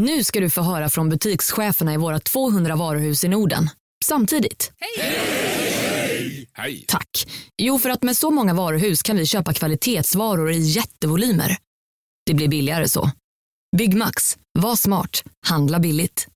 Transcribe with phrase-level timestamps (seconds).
[0.00, 3.70] Nu ska du få höra från butikscheferna i våra 200 varuhus i Norden.
[4.04, 4.72] Samtidigt.
[6.54, 6.84] Hej!
[6.88, 7.28] Tack.
[7.56, 11.56] Jo, för att med så många varuhus kan vi köpa kvalitetsvaror i jättevolymer.
[12.26, 13.10] Det blir billigare så.
[13.76, 14.36] Byggmax.
[14.58, 15.22] Var smart.
[15.46, 16.28] Handla billigt.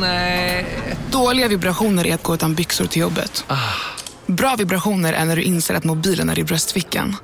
[0.00, 0.66] Nej.
[1.12, 3.44] Dåliga vibrationer är att gå utan byxor till jobbet.
[4.26, 7.16] Bra vibrationer är när du inser att mobilen är i bröstfickan.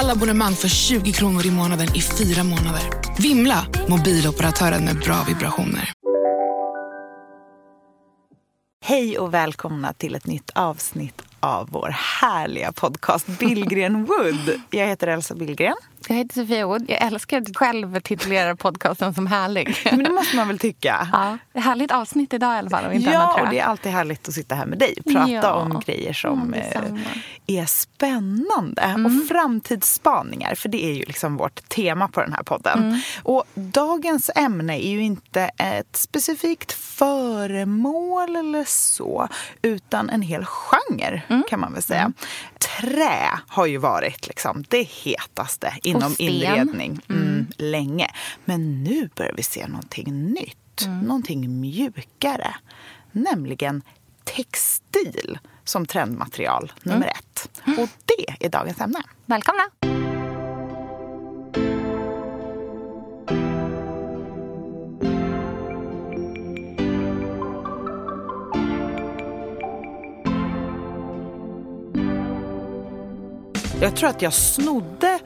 [0.00, 2.82] Alla abonnemang för 20 kronor i månaden i fyra månader.
[3.18, 3.66] Vimla!
[3.88, 5.92] Mobiloperatören med bra vibrationer.
[8.84, 14.60] Hej och välkomna till ett nytt avsnitt av vår härliga podcast Billgren Wood.
[14.70, 15.76] Jag heter Elsa Billgren.
[16.10, 16.84] Jag heter Sofia Wood.
[16.88, 19.76] Jag älskar att själv titulera podcasten som härlig.
[19.84, 21.08] Men det måste man väl tycka?
[21.12, 22.84] Ja, härligt avsnitt idag i alla fall.
[22.86, 25.12] Om inte ja, annat, och det är alltid härligt att sitta här med dig och
[25.12, 25.52] prata Ja.
[25.52, 26.80] om grejer som Ja,
[27.46, 28.82] eh, är spännande.
[28.82, 29.06] Mm.
[29.06, 32.78] Och framtidsspaningar, för det är ju liksom vårt tema på den här podden.
[32.78, 33.00] Mm.
[33.22, 39.28] Och dagens ämne är ju inte ett specifikt föremål eller så,
[39.62, 41.42] utan en hel genre Mm.
[41.50, 42.12] kan man väl säga.
[42.80, 46.26] Trä har ju varit liksom det hetaste inom sten.
[46.26, 48.10] inredning mm, länge.
[48.44, 51.00] Men nu börjar vi se någonting nytt, Mm.
[51.00, 52.54] någonting mjukare.
[53.12, 53.82] Nämligen
[54.24, 56.94] textil som trendmaterial Mm.
[56.98, 57.60] nummer ett.
[57.78, 59.02] Och det är dagens ämne.
[59.26, 59.62] Välkomna!
[73.80, 75.17] Jag tror att jag snodde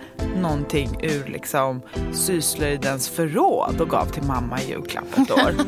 [0.42, 5.54] någonting ur liksom syslöjdens förråd och gav till mamma i julklapp ett år.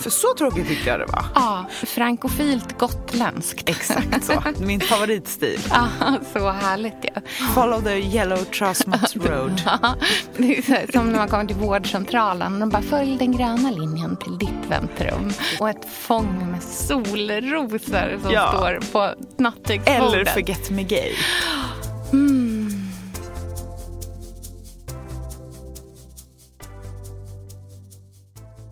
[0.00, 1.24] För så tråkigt tyckte jag det var.
[1.34, 3.68] Ja, frankofilt gotländskt.
[3.68, 4.42] Exakt så.
[4.58, 5.60] Min favoritstil.
[5.70, 5.88] Ja,
[6.32, 7.20] så härligt ju.
[7.54, 9.62] Follow the yellow trustmats road.
[9.82, 9.94] Ja,
[10.36, 13.36] det är så här, som när man kommer till vårdcentralen och de bara följ den
[13.36, 15.32] gröna linjen till ditt väntrum.
[15.60, 18.48] Och ett fång med solrosor som Ja.
[18.52, 19.88] står på nattduksbordet.
[19.88, 21.12] Eller Forget Me Gay.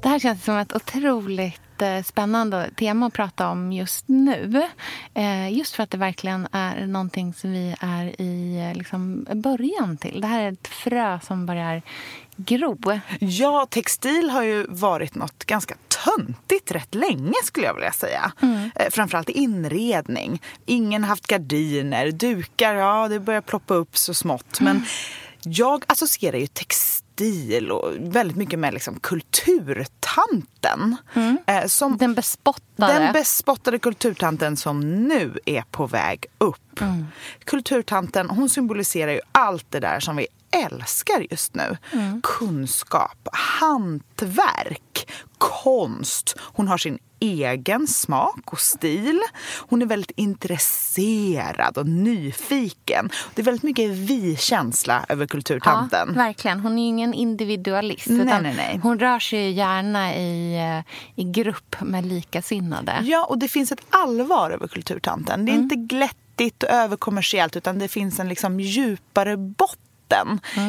[0.06, 4.62] Det här känns som ett otroligt eh, spännande tema att prata om just nu.
[5.14, 9.96] Eh, Just för att det verkligen är någonting som vi är i eh, liksom, början
[9.96, 10.20] till.
[10.20, 11.82] Det här är ett frö som börjar
[12.36, 12.78] gro.
[13.20, 15.74] Ja, textil har ju varit något ganska
[16.04, 18.32] töntigt rätt länge skulle jag vilja säga.
[18.74, 20.42] Eh, Framförallt inredning.
[20.66, 24.60] Ingen har haft gardiner, dukar, ja det börjar ploppa upp så smått.
[24.60, 24.84] Men
[25.42, 27.05] jag associerar ju textil
[27.70, 30.96] och väldigt mycket med liksom kulturtanten.
[31.46, 32.92] Eh, Som Den bespottade.
[32.92, 36.80] den bespottade kulturtanten som nu är på väg upp.
[37.44, 41.76] Kulturtanten hon symboliserar ju allt det där som vi älskar just nu.
[42.22, 44.82] Kunskap, hantverk,
[45.38, 46.34] konst.
[46.38, 49.20] Hon har sin egen smak och stil.
[49.68, 53.10] Hon är väldigt intresserad och nyfiken.
[53.34, 56.08] Det är väldigt mycket vi-känsla över kulturtanten.
[56.08, 56.60] Ja, verkligen.
[56.60, 58.06] Hon är ju ingen individualist.
[58.06, 58.80] Nej, utan nej, nej.
[58.82, 63.00] Hon rör sig gärna i, eh, i grupp med likasinnade.
[63.04, 65.44] Ja, och det finns ett allvar över kulturtanten.
[65.44, 69.85] Det är inte glättigt och överkommersiellt utan det finns en liksom djupare botten.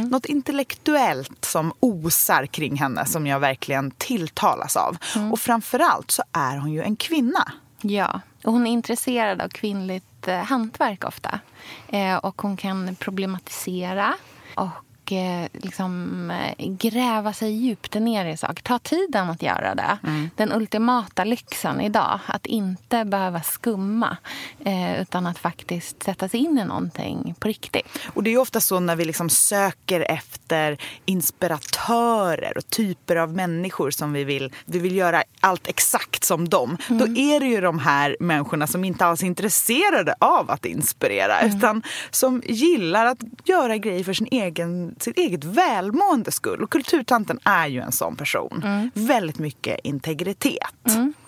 [0.09, 4.97] Något intellektuellt som osar kring henne som jag verkligen tilltalas av.
[5.31, 7.51] Och framförallt så är hon ju en kvinna.
[7.81, 11.39] Ja, och hon är intresserad av kvinnligt eh, hantverk ofta.
[11.87, 14.13] Eh, och hon kan problematisera
[14.55, 14.69] och
[15.11, 18.63] eh, liksom, eh, gräva sig djupt ner i saker.
[18.63, 19.97] Ta tiden att göra det.
[20.35, 22.19] Den ultimata lyxen idag.
[22.25, 24.17] Att inte behöva skumma
[24.65, 27.87] eh, utan att faktiskt sätta sig in i någonting på riktigt.
[28.13, 33.91] Och det är ofta så när vi liksom söker efter inspiratörer och typer av människor
[33.91, 36.77] som vi vill, vi vill göra allt exakt som dem.
[36.87, 41.41] Då är det ju de här människorna som inte alls är intresserade av att inspirera
[41.41, 46.63] utan som gillar att göra grejer för sin egen, sitt eget välmående skull.
[46.63, 48.63] Och kulturtanten är ju en sån person.
[48.93, 50.75] Väldigt mycket integritet.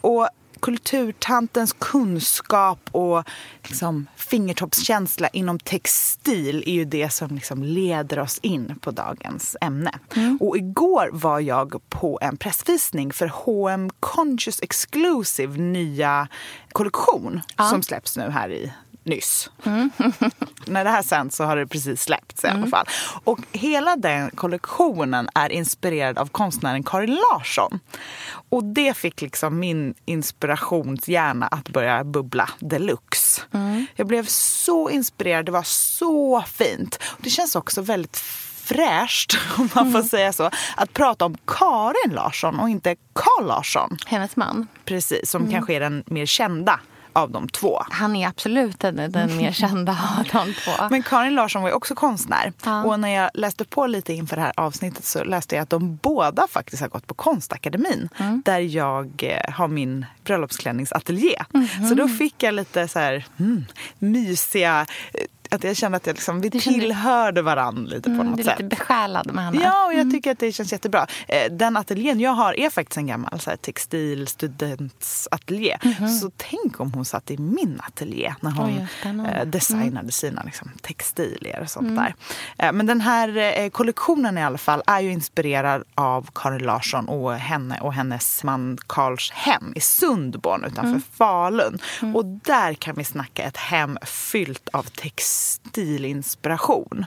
[0.02, 0.30] Och
[0.60, 3.24] kulturtantens kunskap och
[3.64, 9.92] liksom fingertoppskänsla inom textil är ju det som liksom leder oss in på dagens ämne.
[10.40, 16.28] Och igår var jag på en pressvisning för H&M Conscious Exclusive nya
[16.72, 18.74] kollektion som släpps nu här i
[19.10, 19.50] nyss.
[20.66, 22.86] När det här sänds så har det precis släppts i alla fall.
[23.24, 27.80] Och hela den kollektionen är inspirerad av konstnären Karin Larsson.
[28.50, 33.42] Och det fick liksom min inspirationshjärna att börja bubbla deluxe.
[33.96, 37.00] Jag blev så inspirerad, det var så fint.
[37.18, 38.18] Det känns också väldigt
[38.70, 43.98] fräscht, om man får säga så, att prata om Karin Larsson och inte Carl Larsson.
[44.06, 44.68] Hennes man.
[44.86, 46.80] Precis, som kanske är den mer kända
[47.14, 47.82] av de två.
[47.90, 50.72] Han är absolut den, den mer kända av de två.
[50.90, 52.54] Men Karin Larsson var ju också konstnär.
[52.66, 52.84] Ja.
[52.84, 55.96] Och när jag läste på lite inför det här avsnittet så läste jag att de
[55.96, 58.10] båda faktiskt har gått på Konstakademin.
[58.46, 61.44] Där jag eh, har min bröllopsklänningsateljé.
[61.90, 63.66] Så då fick jag lite så här mm,
[64.00, 64.86] mysiga...
[65.52, 68.46] Att jag kände att jag liksom, vi tillhörde varandra lite på Mm, något du är
[68.46, 68.60] sätt.
[68.60, 69.62] lite besjälad med henne.
[69.64, 71.08] Ja, och jag tycker att det känns jättebra.
[71.28, 73.58] Eh, Den ateljén jag har är faktiskt en gammal så här,
[74.60, 75.78] textilstudentsateljé.
[76.22, 78.88] Så tänk om hon satt i min ateljé när hon
[79.26, 82.16] eh, designade sina liksom, textilier och sånt där.
[82.58, 87.34] Eh, Men den här kollektionen i alla fall är ju inspirerad av Karin Larsson och
[87.34, 91.80] henne och hennes man Karls hem i Sundborn utanför Falun.
[92.16, 94.84] Och där kan vi snacka ett hem fyllt av
[95.40, 97.06] textilinspiration.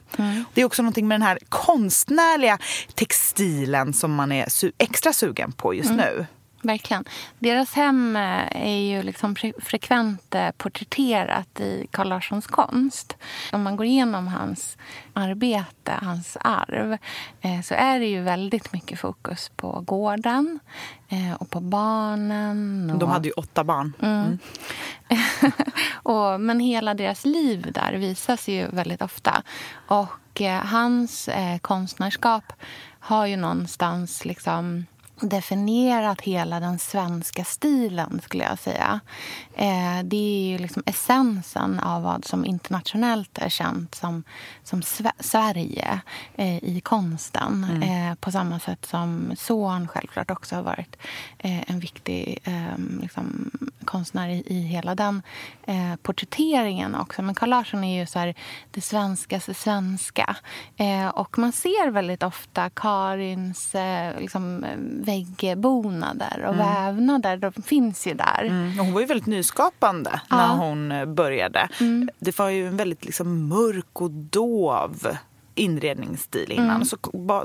[0.55, 2.59] Det är också någonting med den här konstnärliga
[2.95, 4.47] textilen som man är
[4.79, 6.27] extra sugen på just nu.
[6.63, 7.05] Verkligen.
[7.39, 13.17] Deras hem eh, är ju liksom fre- frekvent eh, porträtterat i Carl Larssons konst.
[13.53, 14.77] Om man går igenom hans
[15.13, 16.99] arbete, hans arv
[17.41, 20.61] eh, så är det ju väldigt mycket fokus på gården
[21.39, 22.91] och på barnen.
[22.91, 23.93] Och, De hade ju åtta barn.
[24.01, 24.39] Mm.
[25.93, 29.43] och, men hela deras liv där visas ju väldigt ofta.
[29.89, 31.29] Och hans
[31.61, 32.53] konstnärskap
[32.99, 34.87] har ju någonstans liksom
[35.23, 39.01] definierat hela den svenska stilen, skulle jag säga.
[39.55, 44.25] Eh, det är ju liksom essensen av vad som internationellt är känt som,
[44.65, 46.01] som Sve- Sverige
[46.35, 47.83] eh, i konsten.
[47.83, 50.97] Eh, på samma sätt som Zorn självklart också har varit
[51.39, 53.51] eh, en viktig eh, liksom,
[53.85, 55.23] konstnär i, i hela den
[55.67, 57.23] eh, porträtteringen också.
[57.23, 58.35] Men Carl Larsson är ju så här,
[58.71, 60.37] det svenskaste svenska.
[60.77, 63.75] Eh, och man ser väldigt ofta Karins
[64.19, 64.67] liksom,
[65.13, 67.37] väggbonader och vävnader.
[67.37, 68.43] De finns ju där.
[68.45, 68.79] Mm.
[68.79, 70.37] Hon var ju väldigt nyskapande Ja.
[70.37, 71.69] när hon började.
[72.19, 75.17] Det var ju en väldigt liksom mörk och dov
[75.55, 76.81] inredningsstil innan.
[76.81, 76.97] Och så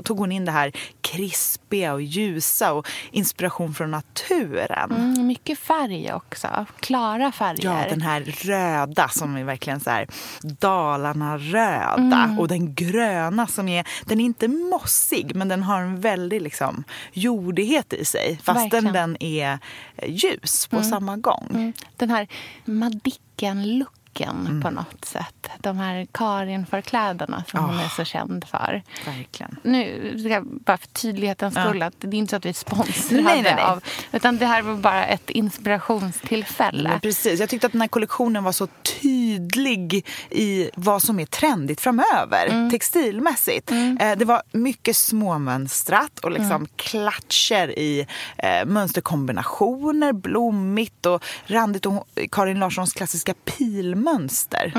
[0.04, 4.90] tog hon in det här krispiga och ljusa och inspiration från naturen.
[4.92, 6.66] Mm, mycket färg också.
[6.80, 7.64] Klara färger.
[7.64, 10.08] Ja, den här röda som är verkligen så här
[10.42, 12.36] Dalarna-röda.
[12.38, 16.84] Och den gröna som är, den är inte mossig men den har en väldig liksom
[17.12, 18.40] jordighet i sig.
[18.42, 18.92] Fastän Verkligen.
[18.92, 19.58] den är
[20.06, 21.46] ljus på samma gång.
[21.50, 22.28] Mm, Den här
[22.64, 24.62] Madicken-looken Mm.
[24.62, 25.48] på något sätt.
[25.58, 27.82] De här Karin-förkläderna som hon Ah.
[27.84, 28.82] är så känd för.
[29.06, 29.56] Verkligen.
[29.62, 31.64] Nu, ska jag bara för tydlighetens Ja.
[31.64, 33.64] skull, att det är inte så att vi är sponsrade Nej, nej, nej.
[33.64, 33.84] av...
[34.12, 36.88] Utan det här var bara ett inspirationstillfälle.
[36.88, 37.40] Men precis.
[37.40, 38.66] Jag tyckte att den här kollektionen var så
[39.02, 43.70] tydlig i vad som är trendigt framöver, textilmässigt.
[43.70, 48.06] Eh, det var mycket småmönstrat och liksom klatscher i
[48.38, 51.86] eh, mönsterkombinationer, blommigt och randigt.
[51.86, 54.07] Och Karin Larssons klassiska pilmönster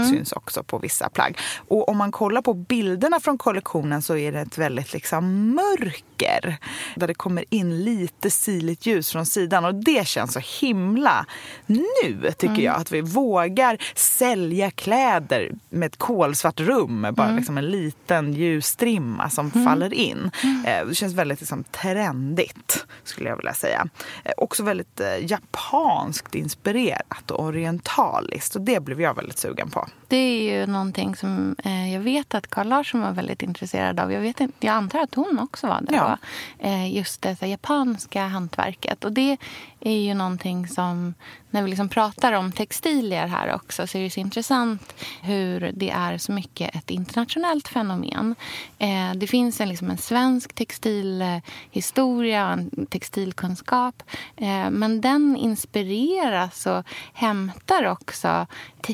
[0.10, 1.38] syns också på vissa plagg.
[1.68, 6.58] Och om man kollar på bilderna från kollektionen så är det ett väldigt liksom mörker
[6.96, 9.66] där det kommer in lite sirligt ljus från sidan.
[9.66, 11.26] Och det känns så himla
[11.66, 17.58] nu tycker jag att vi vågar sälja kläder med ett kolsvart rum med bara liksom
[17.58, 20.32] en liten ljusstrimma som faller in.
[20.66, 23.88] Eh, Det känns väldigt liksom trendigt skulle jag vilja säga.
[24.24, 28.56] Eh, Också väldigt eh, japanskt inspirerat och orientaliskt.
[28.56, 29.88] Och det blev jag väldigt sugen på.
[30.08, 34.14] Det är ju någonting som eh, jag vet att Carl Larsson var väldigt intresserad av.
[34.14, 35.96] Jag, vet inte, jag antar att hon också var det.
[35.96, 36.18] Ja.
[36.60, 39.04] Eh, just det här, japanska hantverket.
[39.04, 39.38] Och det
[39.80, 41.14] är ju någonting som,
[41.50, 45.90] när vi liksom pratar om textilier här också, så är det så intressant hur det
[45.90, 48.36] är så mycket ett internationellt fenomen.
[48.80, 54.04] Eh, det finns en, liksom en svensk textilhistoria och en textilkunskap.
[54.36, 58.48] Eh, men den inspireras och hämtar också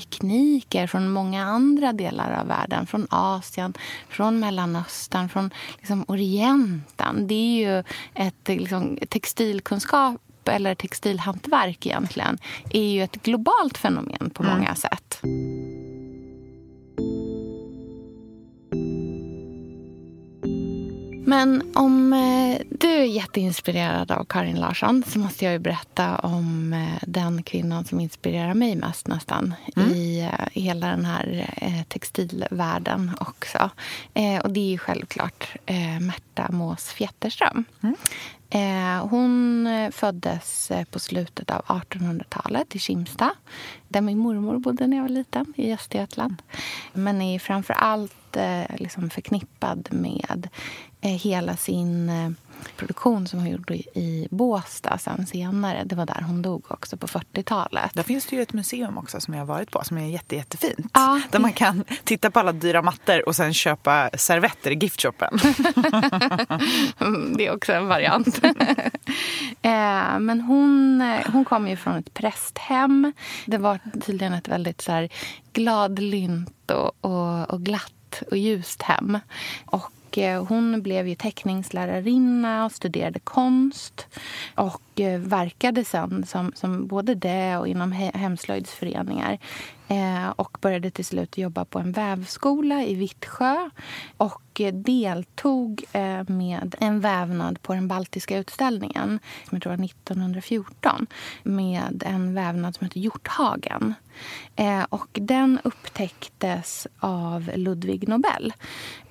[0.10, 2.86] tekniker från många andra delar av världen.
[2.86, 3.74] Från Asien,
[4.10, 7.28] från Mellanöstern, från liksom Orienten.
[7.28, 7.84] Det är ju
[8.14, 12.38] ett liksom, textilkunskap eller textilhantverk egentligen
[12.70, 15.22] är ju ett globalt fenomen på många sätt.
[21.28, 26.74] Men om eh, du är jätteinspirerad av Karin Larsson så måste jag ju berätta om
[26.74, 31.50] eh, den kvinnan som inspirerar mig mest nästan i eh, hela den här
[31.88, 33.70] textilvärlden också.
[34.44, 35.56] Och det är ju självklart
[36.02, 37.66] Märta Mås Fjätterström.
[38.50, 43.32] Eh, hon föddes på slutet av 1800-talet i Kimsta
[43.88, 46.42] där min mormor bodde när jag var liten, i Östergötland.
[46.94, 48.38] Men är framför allt
[48.78, 50.50] liksom förknippad med
[51.10, 52.30] hela sin eh,
[52.78, 55.84] produktion som hon gjorde i Båstad sen senare.
[55.86, 57.94] Det var där hon dog också på 40-talet.
[57.94, 60.36] Där finns det ju ett museum också som jag har varit på som är jätte,
[60.36, 60.92] jättefint.
[60.94, 65.34] Ja, där man kan titta på alla dyra mattor och sen köpa servetter i giftshoppen.
[67.38, 68.40] det är också en variant.
[69.62, 71.02] Eh, men hon,
[71.34, 73.14] hon kom ju från ett prästhem.
[73.46, 75.10] Det var tydligen ett väldigt så här
[75.54, 79.20] gladlynt och, och, och glatt och ljust hem.
[79.66, 84.08] Och Eh, Eh, hon blev ju teckningslärarinna och studerade konst.
[84.56, 89.40] Och eh, verkade sen som, som både det och inom hemslöjdsföreningar.
[89.88, 93.70] Eh, och började till slut jobba på en vävskola i Vittsjö.
[94.18, 99.86] Och eh, deltog eh, med en vävnad på den baltiska utställningen, som jag tror var
[99.86, 101.08] 1914,
[101.44, 103.94] med en vävnad som heter Hjorthagen.
[104.56, 108.54] Eh, och den upptäcktes av Ludvig Nobel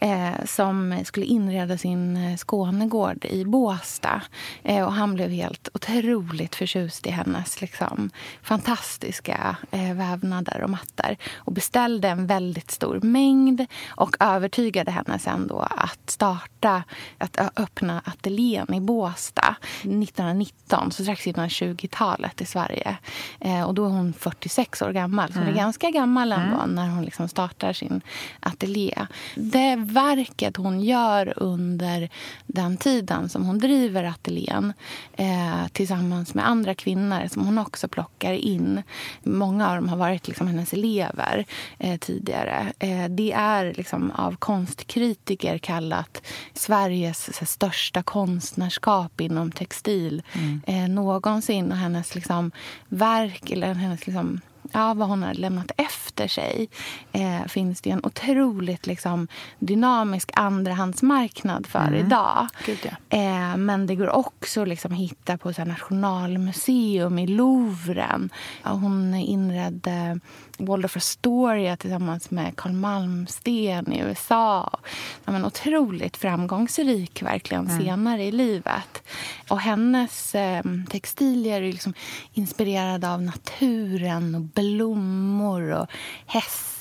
[0.00, 4.22] eh, som skulle inreda sin Skånegård i Båsta.
[4.62, 8.10] Och han blev helt otroligt förtjust i hennes liksom,
[8.42, 15.58] fantastiska vävnader och mattor och beställde en väldigt stor mängd och övertygade henne sen då
[15.58, 16.82] att starta,
[17.18, 22.96] att öppna ateljén i Båsta 1919, så strax innan 20-talet i Sverige.
[23.40, 25.46] Eh, och då är hon 46 år gammal, så mm.
[25.46, 26.74] hon är ganska gammal ändå mm.
[26.74, 28.00] när hon liksom startar sin
[28.40, 29.06] ateljé.
[29.34, 32.08] Det verket hon gör under
[32.46, 34.72] den tiden som hon driver ateljén
[35.12, 38.82] eh, tillsammans med andra kvinnor som hon också plockar in.
[39.22, 41.44] Många av dem har varit liksom hennes elever
[41.78, 42.72] eh, tidigare.
[42.78, 46.22] Eh, det är liksom av konstkritiker kallat
[46.54, 50.60] Sveriges här, största konstnärskap inom textil mm.
[50.66, 51.72] eh, någonsin.
[51.72, 52.50] Och hennes liksom,
[52.88, 54.40] verk, eller hennes liksom,
[54.72, 56.68] ja, vad hon har lämnat efter sig
[57.12, 59.28] eh, finns det en otroligt liksom,
[59.58, 62.06] dynamisk andrahandsmarknad för mm.
[62.06, 62.48] idag.
[62.66, 63.18] Gud, ja.
[63.18, 68.30] eh, men det går också liksom, att hitta på så här, Nationalmuseum i Louvren.
[68.62, 70.20] Ja, hon inredde
[70.58, 74.78] Waldorf Astoria tillsammans med Carl Malmsten i USA.
[75.24, 77.84] Ja, men otroligt framgångsrik verkligen mm.
[77.84, 79.02] senare i livet.
[79.48, 81.94] Och hennes eh, textilier är liksom
[82.32, 85.86] inspirerade av naturen och blommor och
[86.26, 86.73] hästar.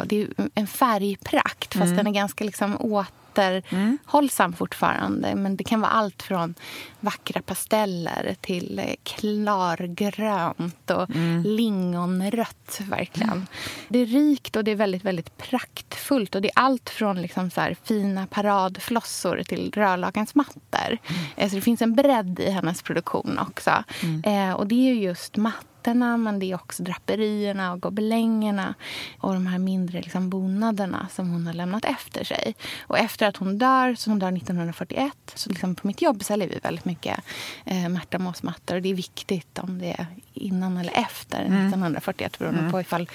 [0.00, 1.96] Och det är en färgprakt, fast mm.
[1.96, 4.56] den är ganska liksom åt återhållsam mm.
[4.56, 5.34] fortfarande.
[5.34, 6.54] Men det kan vara allt från
[7.00, 11.42] vackra pasteller till eh, klargrönt och mm.
[11.42, 12.80] lingonrött.
[12.80, 13.46] verkligen.
[13.88, 16.34] Det är rikt och det är väldigt, väldigt praktfullt.
[16.34, 20.98] Och Det är allt från liksom så fina paradflossor till rörlakansmattor.
[21.06, 21.24] Mm.
[21.36, 23.84] Eh, så det finns en bredd i hennes produktion också.
[24.02, 24.50] Mm.
[24.50, 28.74] Eh, och det är just mattor mattorna men det är också draperierna och gobelängerna
[29.20, 32.54] och de här mindre liksom, bonaderna som hon har lämnat efter sig.
[32.88, 36.48] Och efter att hon dör, så hon dör 1941, så liksom på mitt jobb säljer
[36.48, 37.20] vi väldigt mycket
[37.66, 38.76] eh, Märta Moss-mattor.
[38.76, 41.66] Och det är viktigt om det är innan eller efter mm.
[41.66, 42.72] 1941 beroende mm.
[42.72, 43.08] på ifall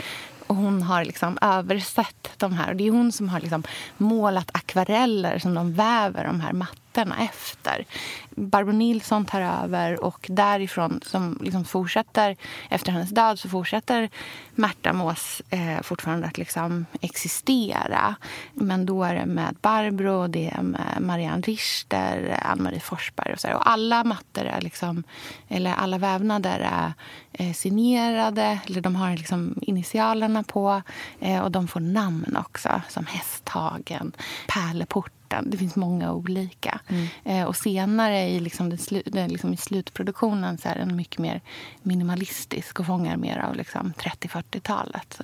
[0.48, 2.70] och hon har liksom översatt de här.
[2.70, 3.64] Och det är hon som har liksom
[3.98, 7.86] målat akvareller som de väver de här mattorna efter.
[8.30, 12.36] Barbro Nilsson tar över och därifrån som liksom fortsätter,
[12.70, 14.10] efter hennes död så fortsätter
[14.56, 18.16] Märta Mås eh, fortfarande att liksom existera.
[18.54, 23.54] Men då är det med Barbro, det är med Marianne Richter, Ann-Marie Forsberg och så.
[23.54, 25.04] Och alla mattor är liksom,
[25.48, 26.94] eller alla vävnader är
[27.32, 30.82] eh, signerade, eller de har liksom initialerna på
[31.20, 34.12] eh, och de får namn också, som Hästhagen,
[34.48, 36.80] Pärleport det finns många olika.
[36.88, 37.08] Mm.
[37.24, 41.42] Eh, och senare i, liksom slu, liksom i slutproduktionen så är den mycket mer
[41.82, 45.22] minimalistisk och fångar mer av liksom 30-40-talet.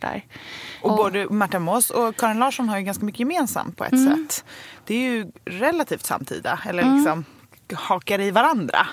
[0.82, 3.92] Och, och både Märta Moss och Karin Larsson har ju ganska mycket gemensamt på ett
[3.92, 4.28] mm.
[4.28, 4.46] sätt.
[4.86, 6.60] Det är ju relativt samtida.
[6.66, 6.98] Eller mm.
[6.98, 7.26] liksom
[7.74, 8.88] hakar i varandra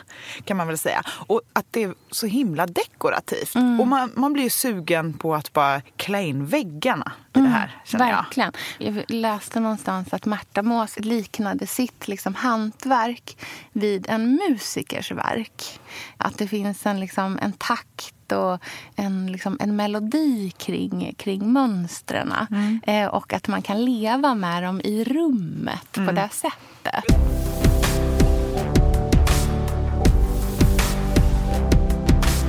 [0.45, 1.03] kan man väl säga.
[1.27, 3.55] Och att det är så himla dekorativt.
[3.55, 3.81] Mm.
[3.81, 7.57] Och man, man blir ju sugen på att bara klä in väggarna i mm, det
[7.57, 7.83] här.
[7.99, 8.53] Verkligen.
[8.79, 8.97] Jag.
[8.97, 9.05] jag.
[9.11, 13.37] läste någonstans att Märta Mås liknade sitt liksom, hantverk
[13.73, 15.81] vid en musikers verk.
[16.17, 18.59] Att det finns en, liksom, en takt och
[18.97, 22.33] en, liksom, en melodi kring, kring mönstren.
[22.51, 22.81] Mm.
[22.87, 26.09] Eh, och att man kan leva med dem i rummet mm.
[26.09, 27.72] på det sättet.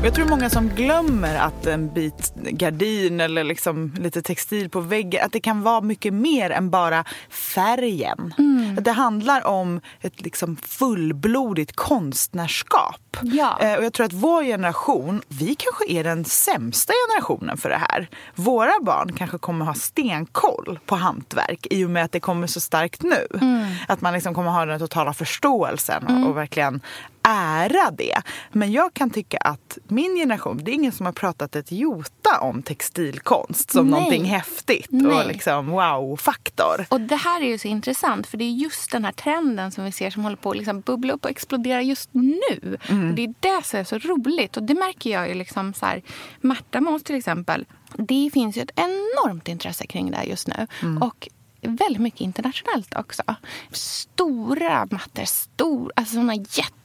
[0.04, 5.26] Jag tror många som glömmer att en bit gardin eller liksom lite textil på väggen,
[5.26, 8.34] att det kan vara mycket mer än bara färgen.
[8.38, 8.84] Mm.
[8.84, 13.18] Det handlar om ett liksom fullblodigt konstnärskap.
[13.22, 13.60] Ja.
[13.62, 17.82] Eh, och jag tror att vår generation, vi kanske är den sämsta generationen för det
[17.90, 18.10] här.
[18.36, 22.62] Våra barn kanske kommer ha stenkoll på hantverk i och med att det kommer så
[22.62, 23.28] starkt nu.
[23.42, 23.68] Mm.
[23.88, 26.28] Att man liksom kommer ha den totala förståelsen och, mm.
[26.28, 26.82] och verkligen
[27.24, 28.22] ära det.
[28.52, 32.40] Men jag kan tycka att min generation, det är ingen som har pratat ett jota
[32.42, 34.00] om textilkonst som Nej.
[34.00, 35.12] någonting häftigt Nej.
[35.12, 36.86] och liksom wow-faktor.
[36.90, 39.84] Och det här är ju så intressant för det är just den här trenden som
[39.84, 42.78] vi ser som håller på att liksom bubbla upp och explodera just nu.
[42.90, 43.16] Mm.
[43.16, 46.02] det är det som är så roligt och det märker jag ju liksom så här,
[46.42, 47.66] Marta Måns till exempel.
[47.98, 50.68] Det finns ju ett enormt intresse kring det här just nu.
[50.82, 51.04] Mm.
[51.04, 51.30] Och
[51.68, 53.24] väldigt mycket internationellt också.
[53.72, 56.36] Stora mattor, stor, alltså såna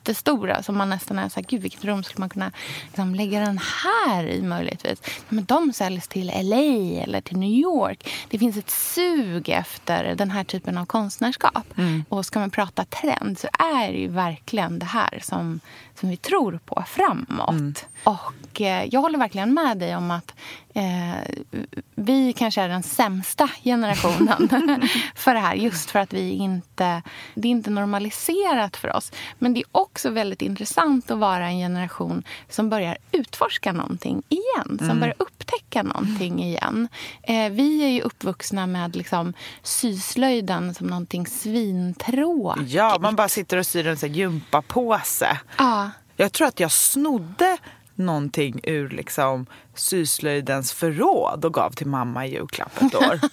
[0.09, 2.53] jättestora som man nästan är så här, gud vilket rum skulle man kunna
[2.87, 5.03] liksom, lägga den här i möjligtvis.
[5.29, 8.11] Men de säljs till LA eller till New York.
[8.29, 11.79] Det finns ett sug efter den här typen av konstnärskap.
[11.79, 12.05] Mm.
[12.09, 15.61] Och ska man prata trend så är det ju verkligen det här som,
[16.01, 17.51] som vi tror på framåt.
[17.51, 17.75] Mm.
[18.05, 20.35] Och eh, jag håller verkligen med dig om att
[20.75, 21.63] eh,
[21.95, 25.55] vi kanske är den sämsta generationen för det här.
[25.55, 27.03] Just för att vi inte,
[27.35, 29.13] det är inte normaliserat för oss.
[29.39, 34.79] Men det är också väldigt intressant att vara en generation som börjar utforska någonting igen.
[34.79, 35.01] Som mm.
[35.01, 36.89] börjar upptäcka någonting igen.
[37.23, 42.71] Eh, vi är ju uppvuxna med liksom, syslöjden som någonting svintråkigt.
[42.71, 45.39] Ja, man bara sitter och syr en gympapåse.
[45.59, 45.91] Ja.
[46.17, 47.59] Jag tror att jag snodde
[47.95, 53.21] någonting ur liksom syslöjdens förråd och gav till mamma i julklapp ett år.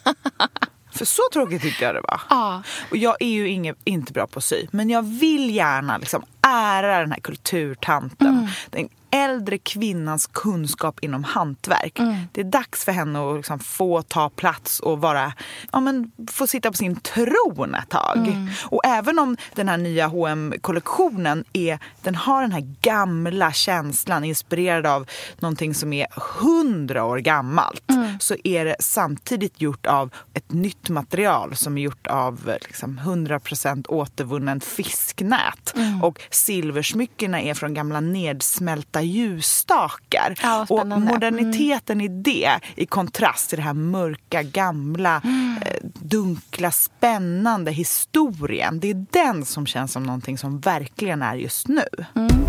[0.97, 2.21] För så tråkigt tyckte jag det var.
[2.29, 2.63] Ja.
[2.91, 6.25] Och jag är ju inget, inte bra på att sy, men jag vill gärna liksom
[6.47, 8.27] ära den här kulturtanten.
[8.27, 8.47] Mm.
[8.69, 11.99] Den äldre kvinnans kunskap inom hantverk.
[11.99, 12.15] Mm.
[12.31, 15.33] Det är dags för henne att liksom få ta plats och vara,
[15.71, 18.17] ja, men, få sitta på sin tron ett tag.
[18.17, 18.49] Mm.
[18.63, 24.23] Och även om den här nya hm kollektionen är, den har den här gamla känslan
[24.23, 25.09] inspirerad av
[25.39, 26.07] någonting som är
[26.41, 28.19] hundra år gammalt mm.
[28.19, 33.85] så är det samtidigt gjort av ett nytt material som är gjort av liksom, 100%
[33.87, 35.73] återvunnen fisknät.
[35.75, 36.03] Mm.
[36.03, 40.39] Och silversmyckena är från gamla nedsmälta ljusstakar.
[40.43, 42.05] Ja, och moderniteten mm.
[42.05, 45.57] i det i kontrast till det här mörka, gamla, mm.
[45.61, 48.79] eh, dunkla, spännande historien.
[48.79, 51.87] Det är den som känns som någonting som verkligen är just nu.
[52.15, 52.45] Mm.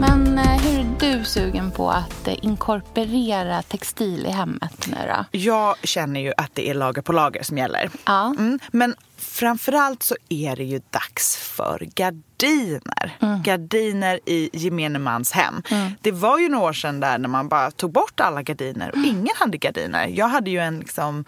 [0.00, 5.38] Men eh, hur är du sugen på att eh, inkorporera textil i hemmet nu då?
[5.38, 7.90] Jag känner ju att det är lager på lager som gäller.
[8.06, 8.34] Ja.
[8.38, 13.16] Mm, men framförallt så är det ju dags för gardiner.
[13.20, 13.42] Mm.
[13.42, 15.62] Gardiner i gemene mans hem.
[15.70, 15.92] Mm.
[16.00, 18.96] Det var ju några år sedan där när man bara tog bort alla gardiner och
[18.96, 19.10] mm.
[19.10, 20.06] ingen hade gardiner.
[20.06, 21.24] Jag hade ju en, liksom,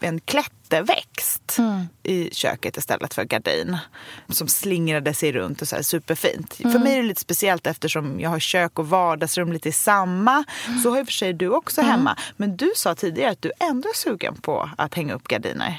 [0.00, 1.86] en klätterväxt mm.
[2.02, 3.78] i köket istället för gardin.
[4.28, 6.54] Som slingrade sig runt och så här superfint.
[6.54, 6.82] För mm.
[6.82, 10.44] mig är det lite speciellt eftersom jag har kök och vardagsrum lite i samma.
[10.68, 10.80] Mm.
[10.80, 12.16] Så har ju för sig du också hemma.
[12.36, 15.78] Men du sa tidigare att du ändå är sugen på att hänga upp gardiner.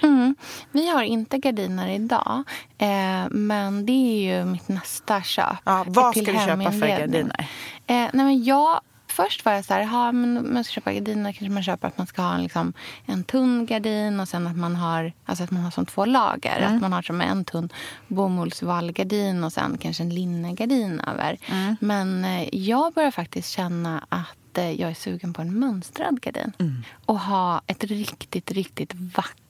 [0.71, 2.43] Vi har inte gardiner idag.
[2.77, 5.57] Eh, men det är ju mitt nästa köp.
[5.63, 7.49] Ja, vad ska du köpa för gardiner?
[7.87, 11.31] Eh, nej men jag, först var jag så här, ha, men man ska köpa gardiner
[11.31, 12.73] kanske man köper att man ska ha en, liksom,
[13.05, 16.57] en tunn gardin och sen att man har, alltså att man har som två lager.
[16.57, 16.75] Mm.
[16.75, 17.69] Att man har som en tunn
[18.07, 21.37] bomullsvallgardin och sen kanske en linnegardin över.
[21.51, 21.75] Mm.
[21.79, 26.51] Men eh, jag börjar faktiskt känna att eh, jag är sugen på en mönstrad gardin.
[26.59, 26.83] Mm.
[27.05, 29.44] Och ha ett riktigt, riktigt vackert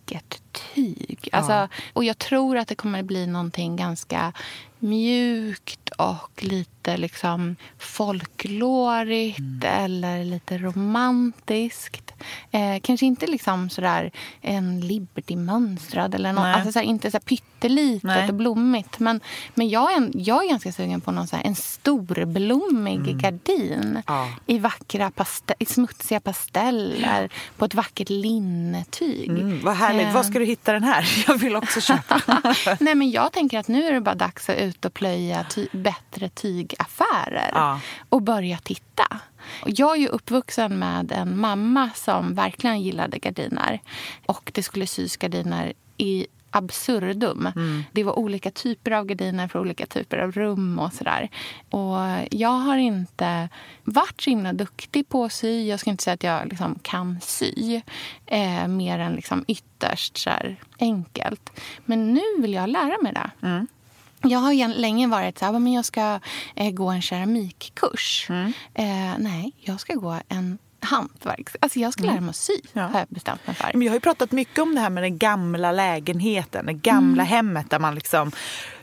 [0.52, 1.30] tyg.
[1.32, 1.68] Alltså, ja.
[1.94, 4.34] Och jag tror att det kommer bli någonting ganska
[4.80, 9.84] mjukt och lite liksom folklorigt mm.
[9.84, 12.14] eller lite romantiskt.
[12.52, 16.46] Eh, kanske inte liksom sådär en Liberty-mönstrad eller något.
[16.46, 17.20] Alltså såhär, inte så
[17.66, 18.30] pyttelitet Nej.
[18.30, 19.00] och blommigt.
[19.00, 19.22] Men,
[19.54, 23.18] men jag, är, jag är ganska sugen på någon såhär, en storblommig mm.
[23.18, 24.30] gardin ja.
[24.46, 27.38] i vackra pastel, i smutsiga pasteller ja.
[27.58, 29.30] på ett vackert linnetyg.
[29.30, 30.08] Mm, vad härligt.
[30.08, 30.14] Eh.
[30.14, 31.24] Var ska du hitta den här?
[31.28, 32.22] Jag vill också köpa.
[32.80, 35.68] Nej, men jag tänker att nu är det bara dags att ut och plöja ty
[35.72, 37.80] bättre tygaffärer ja.
[38.10, 39.20] och börja titta.
[39.66, 43.82] Jag är ju uppvuxen med en mamma som verkligen gillade gardiner.
[44.26, 47.52] Och det skulle sys gardiner i absurdum.
[47.56, 47.84] Mm.
[47.92, 51.30] Det var olika typer av gardiner för olika typer av rum och sådär.
[51.70, 51.98] Och
[52.32, 53.50] jag har inte
[53.84, 55.68] varit så himla duktig på att sy.
[55.68, 57.82] Jag ska inte säga att jag liksom kan sy.
[58.26, 60.32] Eh, mer än liksom ytterst så
[60.80, 61.60] enkelt.
[61.86, 63.48] Men nu vill jag lära mig det.
[63.48, 63.68] Mm.
[64.22, 66.20] Jag har länge varit så här, men jag ska
[66.56, 68.28] eh, gå en keramikkurs.
[68.30, 68.54] Mm.
[68.74, 71.50] Eh, nej, jag ska gå en hantverk.
[71.60, 72.82] Alltså jag ska lära mig att sy, ja.
[72.82, 73.70] har jag bestämt mig för.
[73.74, 77.24] Men jag har ju pratat mycket om det här med den gamla lägenheten, det gamla
[77.24, 77.26] mm.
[77.26, 78.32] hemmet där man liksom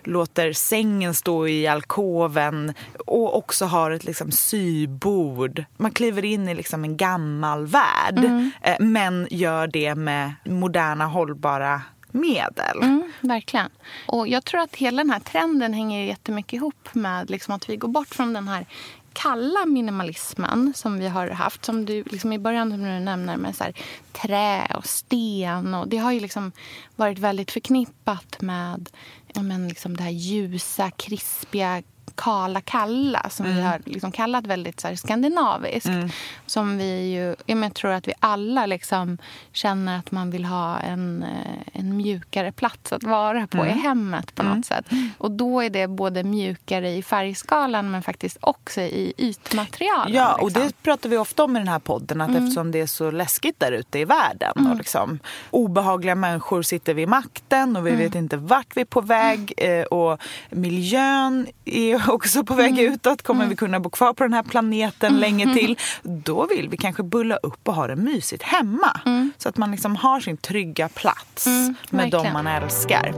[0.05, 2.75] låter sängen stå i alkoven
[3.07, 5.65] och också har ett liksom sybord.
[5.77, 8.51] Man kliver in i liksom en gammal värld mm.
[8.62, 12.83] Eh, men gör det med moderna hållbara medel.
[12.83, 13.71] Mm, verkligen.
[14.07, 17.77] Och jag tror att hela den här trenden hänger jättemycket ihop med liksom att vi
[17.77, 18.67] går bort från den här
[19.12, 23.57] kalla minimalismen som vi har haft, som du liksom i början som du nämner med
[23.57, 23.75] så här,
[24.12, 25.75] trä och sten.
[25.75, 26.53] Och det har ju liksom
[26.96, 28.90] varit väldigt förknippat med
[29.35, 33.57] ja, men liksom det här ljusa, krispiga, kala kalla som mm.
[33.57, 35.88] vi har liksom kallat väldigt så här, skandinaviskt.
[35.88, 36.09] Mm.
[36.46, 39.18] Som vi ju, jag tror att vi alla liksom
[39.53, 43.79] känner att man vill ha en, eh, en mjukare plats att vara på mm.
[43.79, 44.62] i hemmet på något mm.
[44.62, 44.87] sätt.
[45.18, 50.14] Och då är det både mjukare i färgskalan men faktiskt också i ytmaterialen.
[50.14, 50.44] Ja, liksom.
[50.44, 52.44] och det pratar vi ofta om i den här podden att mm.
[52.44, 54.79] eftersom det är så läskigt där ute i världen och mm.
[54.79, 55.18] liksom,
[55.51, 59.83] obehagliga människor sitter vid makten och vi vet inte vart vi är på väg eh,
[59.83, 60.20] och
[60.51, 62.93] miljön är också på väg mm.
[62.93, 63.23] utåt.
[63.23, 63.51] Kommer mm.
[63.51, 65.21] vi kunna bo kvar på den här planeten mm.
[65.21, 65.79] länge till?
[66.03, 69.01] Då vill vi kanske bulla upp och ha det mysigt hemma.
[69.07, 69.33] Mm.
[69.38, 73.15] Så att man liksom har sin trygga plats mm, med de man älskar.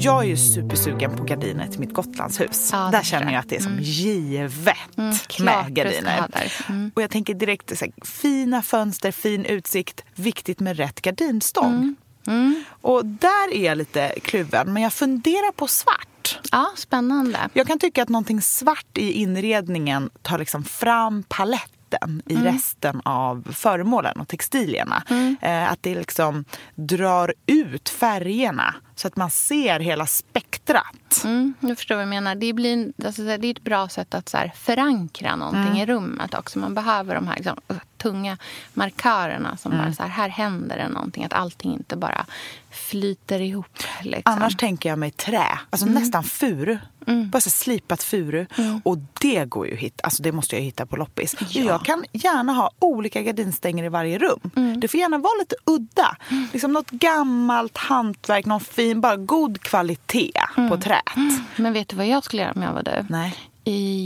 [0.00, 2.70] Jag är ju supersugen på gardiner till mitt Gotlandshus.
[2.72, 3.84] Ja, där känner jag att det är som mm.
[3.84, 6.28] givet mm, med gardiner.
[6.68, 6.90] Mm.
[6.94, 10.04] Och jag tänker direkt så här, fina fönster, fin utsikt.
[10.14, 11.74] Viktigt med rätt gardinstång.
[11.74, 11.96] Mm.
[12.28, 12.64] Mm.
[12.80, 16.38] Och där är jag lite kluven, men jag funderar på svart.
[16.52, 17.38] Ja, spännande.
[17.52, 21.77] Jag kan tycka att någonting svart i inredningen tar liksom fram paletten
[22.26, 22.44] i mm.
[22.44, 25.02] resten av föremålen och textilierna.
[25.10, 25.36] Mm.
[25.40, 31.22] Eh, att det liksom drar ut färgerna så att man ser hela spektrat.
[31.24, 32.34] Mm, jag förstår vad du menar.
[32.34, 35.76] Det, blir, alltså, det är ett bra sätt att så här, förankra någonting mm.
[35.76, 36.58] i rummet också.
[36.58, 37.56] Man behöver de här liksom,
[37.96, 38.38] tunga
[38.74, 39.84] markörerna som mm.
[39.84, 41.24] bara så här, här händer det någonting.
[41.24, 42.26] Att allting inte bara
[42.70, 43.78] flyter ihop.
[44.02, 44.32] Liksom.
[44.32, 46.02] Annars tänker jag mig trä, alltså mm.
[46.02, 46.78] nästan furu.
[47.08, 47.30] Mm.
[47.30, 48.46] Bara så slipat furu.
[48.56, 48.80] Mm.
[48.84, 51.36] Och det går ju att hitta, alltså det måste jag hitta på loppis.
[51.40, 51.62] Ja.
[51.62, 54.50] Jag kan gärna ha olika gardinstänger i varje rum.
[54.56, 54.80] Mm.
[54.80, 56.16] Det får gärna vara lite udda.
[56.30, 56.46] Mm.
[56.52, 60.80] Liksom något gammalt hantverk, någon fin, bara god kvalitet på mm.
[60.80, 61.16] träet.
[61.16, 61.44] Mm.
[61.56, 63.06] Men vet du vad jag skulle göra om jag var du?
[63.08, 63.34] Nej.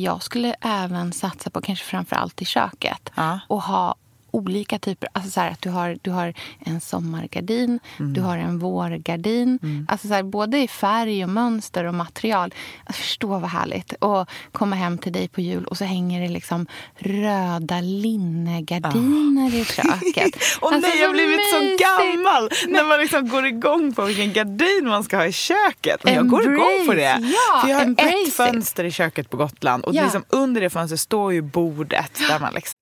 [0.03, 3.41] Jag skulle även satsa på, kanske framför allt i köket, ja.
[3.49, 3.95] och ha
[4.33, 5.09] olika typer.
[5.13, 8.13] Alltså så att du har, du har en sommargardin, mm.
[8.13, 9.59] du har en vårgardin.
[9.63, 9.87] Mm.
[9.89, 12.55] Alltså så här, både i färg och mönster och material.
[12.85, 14.03] Alltså förstå vad härligt.
[14.03, 16.67] att komma hem till dig på jul och så hänger det liksom
[16.97, 19.57] röda linnegardiner oh.
[19.57, 20.43] i köket.
[20.61, 21.83] och alltså, nej, jag har blivit mysigt.
[21.83, 26.05] så gammal när man liksom går igång på vilken gardin man ska ha i köket.
[26.05, 27.19] Men jag går igång på det.
[27.21, 30.03] Ja, För jag har ett fönster i köket på Gotland och ja.
[30.03, 32.19] liksom under det fönstret står ju bordet.
[32.29, 32.82] Där man liksom...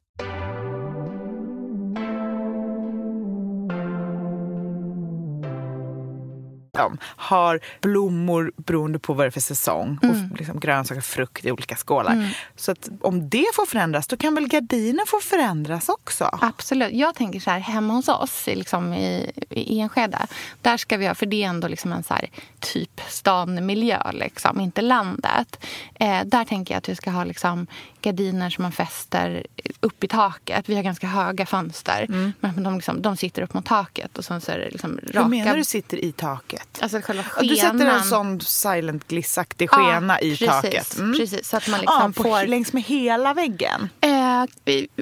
[6.73, 11.51] De har blommor beroende på vad det är för säsong och liksom grönsaker frukt i
[11.51, 12.35] olika skålar.
[12.55, 16.39] Så att om det får förändras då kan väl gardinen få förändras också?
[16.41, 16.93] Absolut.
[16.93, 20.27] Jag tänker så här, hemma hos oss liksom i, i Enskede,
[20.61, 22.29] där ska vi ha, för det är ändå liksom en så här,
[22.59, 25.65] typ stanmiljö, liksom, inte landet.
[25.93, 27.67] Eh, där tänker jag att vi ska ha liksom
[28.01, 29.47] gardiner som man fäster
[29.79, 30.69] upp i taket.
[30.69, 32.05] Vi har ganska höga fönster,
[32.39, 35.21] men de, liksom, de sitter upp mot taket och sen så är det liksom raka...
[35.21, 36.60] Hur menar du sitter i taket?
[36.81, 38.03] Alltså själva Ja, Du sätter en skenan.
[38.03, 40.97] sån silent glissaktig skena i precis, taket.
[40.97, 41.17] Mm.
[41.17, 42.47] Precis, så att man liksom ja, på, får...
[42.47, 43.89] Längs med hela väggen?
[44.01, 44.45] Eh,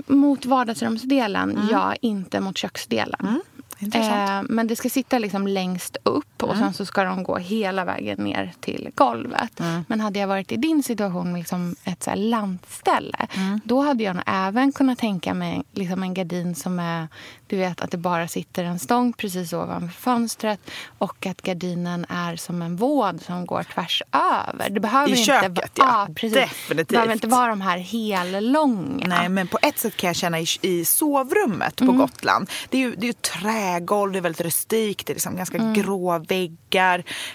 [0.08, 1.96] mot vardagsrumsdelen, ja.
[2.02, 3.42] Inte mot köksdelen.
[3.80, 4.30] Intressant.
[4.30, 7.86] Eh, men det ska sitta liksom längst upp och sen så ska de gå hela
[7.86, 9.60] vägen ner till golvet.
[9.88, 13.28] Men hade jag varit i din situation med liksom ett så lantställe
[13.64, 17.08] då hade jag nog även kunnat tänka mig liksom en gardin som är
[17.48, 20.60] du vet att det bara sitter en stång precis ovanför fönstret
[20.98, 24.70] och att gardinen är som en våd som går tvärs över.
[24.70, 26.08] Det behöver I inte köket, vara, ja.
[26.16, 26.34] precis.
[26.34, 26.90] Definitivt.
[26.90, 29.08] Det behöver inte vara de här hellånga.
[29.08, 32.50] Nej, men på ett sätt kan jag känna i, i sovrummet på Gotland.
[32.70, 35.58] Det är ju, det är ju trägolv, det är väldigt rustikt, det är liksom ganska
[35.58, 36.39] grå väggar.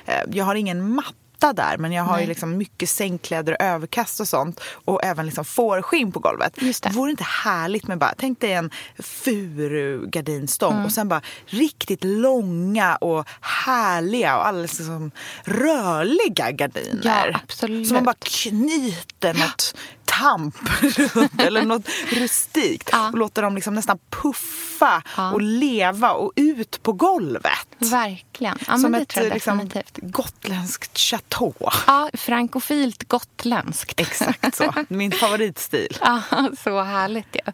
[0.06, 4.20] Eh, Jag har ingen matta där men jag har ju liksom mycket sängkläder och överkast
[4.20, 4.60] och sånt.
[4.84, 6.54] Och även liksom fårskinn på golvet.
[6.62, 6.90] Just det.
[6.90, 12.96] Vore det inte härligt med bara, tänk dig en furugardinstång och sen bara riktigt långa
[12.96, 15.10] och härliga och alldeles liksom
[15.44, 17.30] rörliga gardiner.
[17.32, 17.88] Ja, absolut.
[17.88, 19.74] Så man bara knyter något
[20.18, 20.54] tamp
[21.14, 23.08] runt eller något rustikt Ja.
[23.08, 25.32] och låter dem liksom nästan puffa Ja.
[25.32, 27.68] och leva och ut på golvet.
[27.78, 28.58] Verkligen.
[28.66, 31.54] Ja, Som ett liksom, gotländskt chateau.
[31.86, 34.00] Ja, frankofilt gotländskt.
[34.00, 34.72] Exakt så.
[34.88, 35.96] Min favoritstil.
[36.00, 36.22] Ja,
[36.64, 37.52] så härligt ju.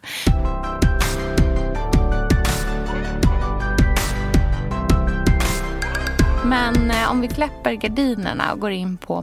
[6.45, 9.21] Men eh, om vi släpper gardinerna och går in på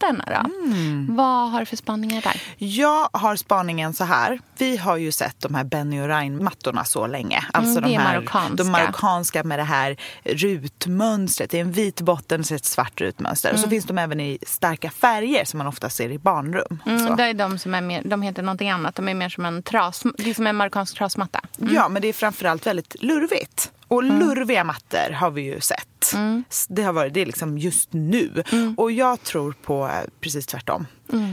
[0.00, 0.50] mattorna då.
[0.72, 1.16] Mm.
[1.16, 2.42] Vad har du för spaningar där?
[2.58, 4.40] Jag har spaningen så här.
[4.58, 7.44] Vi har ju sett de här Benny och Ryan-mattorna så länge.
[7.52, 8.54] Alltså Mm, de är här marockanska.
[8.64, 11.50] De marockanska med det här rutmönstret.
[11.50, 13.52] Det är en vit botten och ett svart rutmönster.
[13.52, 16.78] Och så finns de även i starka färger som man ofta ser i barnrum.
[16.86, 18.94] Mm, det är de som är mer, de heter någonting annat.
[18.94, 21.40] De är mer som en tras, det är som en marockansk trasmatta.
[21.56, 23.70] Ja, men det är framförallt väldigt lurvigt.
[23.90, 26.12] Och lurviga mattor har vi ju sett.
[26.50, 28.42] S- Det har varit det liksom just nu.
[28.76, 30.86] Och jag tror på eh, precis tvärtom.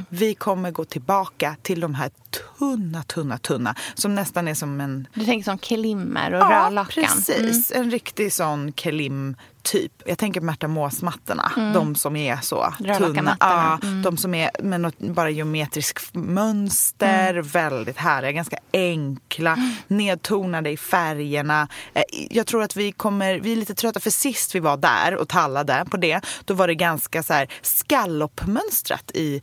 [0.10, 2.12] Vi kommer gå tillbaka till de här
[2.60, 3.76] tunna, tunna, tunna.
[3.96, 5.08] Som nästan är som en...
[5.13, 7.04] Du tänker som kelimmer och Ja, rödlakan.
[7.04, 7.16] Mm.
[7.24, 7.72] precis.
[7.72, 9.92] En riktig sån kelim typ.
[10.06, 11.52] Jag tänker Märta Mås-mattorna.
[11.74, 13.38] De som är så tunna.
[13.40, 17.34] Ja, De som är med något bara geometrisk mönster.
[17.34, 19.58] Väldigt härliga, ganska enkla.
[19.88, 21.68] Nedtonade i färgerna.
[21.94, 25.16] Eh, Jag tror att vi kommer, vi är lite trötta för sist vi var där
[25.16, 26.22] och tallade på det.
[26.46, 29.42] Då var det ganska så här scallopmönstrat i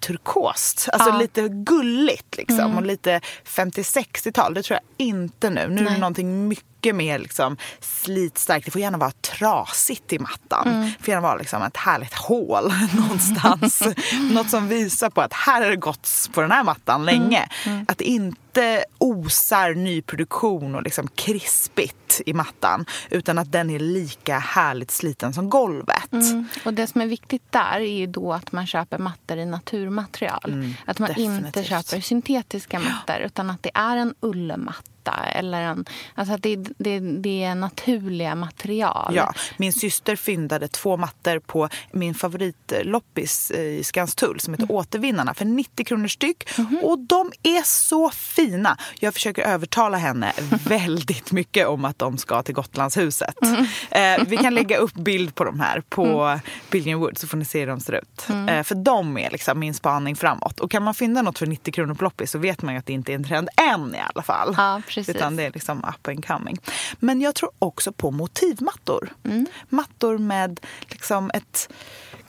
[0.00, 0.88] turkost.
[0.92, 1.18] Alltså Ja.
[1.18, 2.76] lite gulligt liksom.
[2.76, 4.54] Och lite 50-60-tal.
[4.54, 5.68] Det tror jag inte nu.
[5.68, 6.00] Nu är det Nej.
[6.00, 8.64] någonting mycket mer liksom slitstarkt.
[8.64, 10.68] Det får gärna vara trasigt i mattan.
[10.68, 10.82] Mm.
[10.98, 13.82] Det får gärna vara liksom ett härligt hål någonstans.
[14.30, 17.48] Något som visar på att här har det gått på den här mattan länge.
[17.66, 17.84] Mm.
[17.88, 22.86] Att det inte osar nyproduktion och liksom krispigt i mattan.
[23.10, 26.12] Utan att den är lika härligt sliten som golvet.
[26.12, 26.48] Mm.
[26.64, 30.74] Och det som är viktigt där är ju då att man köper mattor i naturmaterial.
[30.86, 31.66] att man inte Mm, definitivt.
[31.68, 35.84] köper syntetiska mattor utan att det är en ullmatta eller en,
[36.14, 39.14] alltså det, det, det är naturliga material.
[39.14, 45.44] Ja, min syster fyndade två mattor på min favoritloppis i Skanstull som heter Återvinnarna för
[45.44, 46.48] 90 kronor styck.
[46.82, 48.76] Och de är så fina.
[48.98, 50.32] Jag försöker övertala henne
[50.64, 53.34] väldigt mycket om att de ska till Gotlandshuset.
[53.90, 56.38] Eh, vi kan lägga upp bild på de här på
[56.70, 58.26] Billion Wood så får ni se hur de ser ut.
[58.48, 60.60] Eh, för de är liksom min spaning framåt.
[60.60, 62.86] Och kan man fynda något för 90 kronor på loppis så vet man ju att
[62.86, 64.54] det inte är en trend än i alla fall.
[64.58, 65.16] Ja, precis.
[65.16, 66.58] Utan det är liksom up and coming.
[66.98, 69.12] Men jag tror också på motivmattor.
[69.24, 69.46] Mm.
[69.68, 71.72] Mattor med liksom ett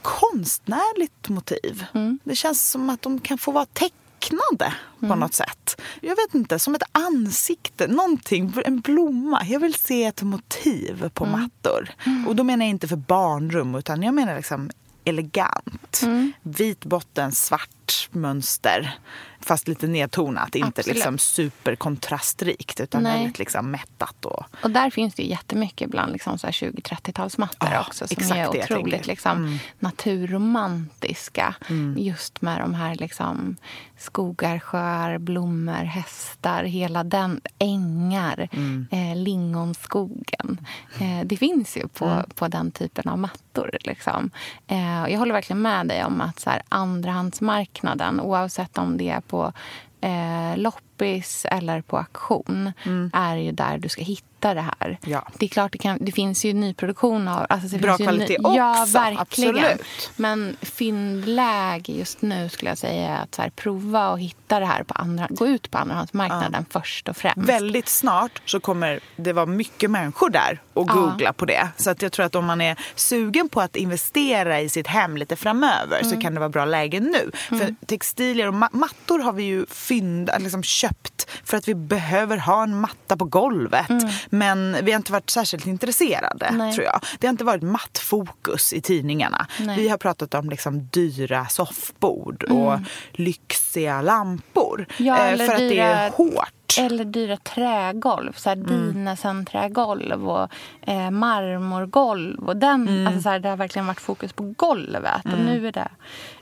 [0.02, 1.86] konstnärligt motiv.
[1.94, 2.20] Mm.
[2.24, 5.82] Det känns som att de kan få vara tecknade på något sätt.
[6.02, 9.46] Jag vet inte, som ett ansikte, någonting, en blomma.
[9.46, 11.90] Jag vill se ett motiv på mattor.
[12.28, 14.70] Och då menar jag inte för barnrum utan jag menar liksom
[15.06, 16.02] elegant.
[16.42, 18.98] Vit botten, svart mönster.
[19.46, 20.96] Fast lite nedtonat, inte Absolut.
[20.96, 23.18] liksom superkontrastrikt utan Nej.
[23.18, 24.26] väldigt liksom mättat.
[24.26, 28.32] Och, Och där finns det ju jättemycket bland liksom så här 20-30-talsmattor Ja, också som
[28.38, 29.58] är otroligt liksom, Mm.
[29.80, 31.56] naturromantiska.
[31.98, 33.56] Just med de här liksom,
[33.98, 38.88] skogar, sjöar, blommor, hästar, hela den, ängar, Mm.
[38.92, 40.68] eh, lingonskogen.
[41.00, 42.26] Eh, det finns ju på, Mm.
[42.36, 43.78] på den typen av mattor.
[43.82, 44.30] Liksom.
[44.68, 49.10] Eh, och jag håller verkligen med dig om att så här, andrahandsmarknaden, oavsett om det
[49.10, 49.44] är på på
[50.06, 52.72] eh, lopp loppis eller på auktion
[53.14, 54.86] är ju där du ska hitta det här.
[54.88, 54.98] Mm.
[55.06, 55.28] Ja.
[55.38, 57.46] Det är klart, det, kan, det finns ju nyproduktion av...
[57.50, 59.56] Alltså Bra kvalitet ny, Ja, också, verkligen.
[59.56, 59.82] absolut.
[60.16, 64.84] Men fyndläge just nu skulle jag säga att så här, prova och hitta det här
[64.84, 65.28] på andra...
[65.30, 67.50] Gå ut på andrahandsmarknaden först och främst.
[67.50, 70.94] Väldigt snart så kommer det vara mycket människor där och Ja.
[70.94, 71.68] googla på det.
[71.78, 75.18] Så att jag tror att om man är sugen på att investera i sitt hem
[75.18, 76.12] lite framöver Mm.
[76.16, 77.32] så kan det vara bra läge nu.
[77.50, 82.38] För textilier och ma- mattor har vi ju fynd, liksom köpt för att vi behöver
[82.38, 83.88] ha en matta på golvet.
[84.30, 86.58] Men vi har inte varit särskilt intresserade Mm.
[86.58, 86.74] Nej.
[86.74, 87.00] tror jag.
[87.20, 89.48] Det har inte varit mattfokus i tidningarna.
[89.60, 89.78] Nej.
[89.78, 92.80] Vi har pratat om liksom dyra soffbord och
[93.12, 94.86] lyxiga lampor.
[95.00, 95.08] Mm.
[95.08, 96.50] Ja, eh, för att det är dyra- hårt.
[96.80, 98.34] Eller dyra trägolv.
[98.36, 98.94] Så här Mm.
[98.94, 100.48] Dinesen-trägolv och
[100.82, 102.44] eh, marmorgolv.
[102.50, 103.08] Och den, Mm.
[103.08, 105.26] alltså så här, det har verkligen varit fokus på golvet.
[105.26, 105.90] Och nu är det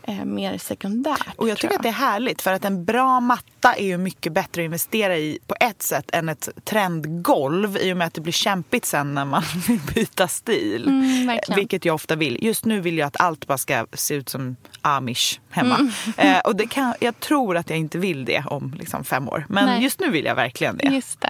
[0.03, 1.27] eh, mer sekundärt.
[1.35, 4.33] Och jag tycker att det är härligt för att en bra matta är ju mycket
[4.33, 8.21] bättre att investera i på ett sätt än ett trendgolv i och med att det
[8.21, 10.87] blir kämpigt sen när man vill byta stil.
[10.87, 11.39] Mm.
[11.55, 12.43] Vilket jag ofta vill.
[12.43, 15.75] Just nu vill jag att allt bara ska se ut som amish hemma.
[15.75, 15.91] Mm.
[16.17, 19.45] Eh, och det kan, jag tror att jag inte vill det om liksom fem år.
[19.49, 19.83] Men Nej.
[19.83, 20.85] just nu vill jag verkligen det.
[20.85, 21.29] Just det.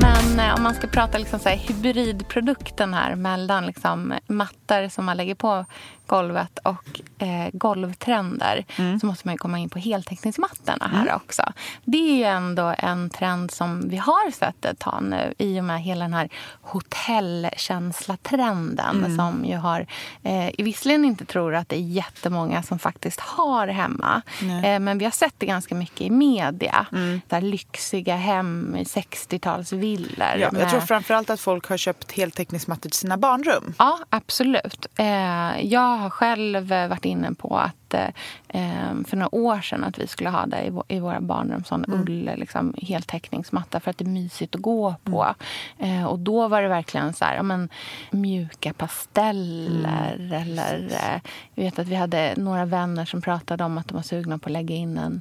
[0.00, 5.04] Men eh, om man ska prata liksom så här, hybridprodukten här mellan liksom mattor som
[5.04, 5.64] man lägger på
[6.08, 8.64] golvet och eh, golvtrender
[9.00, 11.42] så måste man ju komma in på heltäckningsmattorna här också.
[11.84, 15.64] Det är ju ändå en trend som vi har sett ett tag nu i och
[15.64, 16.28] med hela den här
[16.62, 19.86] hotellkänsla-trenden som ju har...
[20.22, 24.22] Eh, visserligen inte tror att det är jättemånga som faktiskt har hemma
[24.64, 26.86] eh, men vi har sett det ganska mycket i media.
[27.28, 29.87] Så här lyxiga hem i 60-talsvillor.
[30.40, 33.74] Ja, jag tror framförallt att folk har köpt heltäckningsmattor till sina barnrum.
[33.78, 34.86] Ja, absolut.
[34.98, 38.08] Eh, jag har själv eh, varit inne på att eh,
[39.06, 41.84] för några år sedan att vi skulle ha det i, vå- i våra barnrum, sån
[41.88, 45.34] ull, liksom, heltäckningsmatta för att det är mysigt att gå på.
[45.78, 47.68] Eh, och då var det verkligen så här, ja, men,
[48.10, 51.20] mjuka pasteller eller eh,
[51.54, 54.46] jag vet att vi hade några vänner som pratade om att de var sugna på
[54.48, 55.20] att lägga in en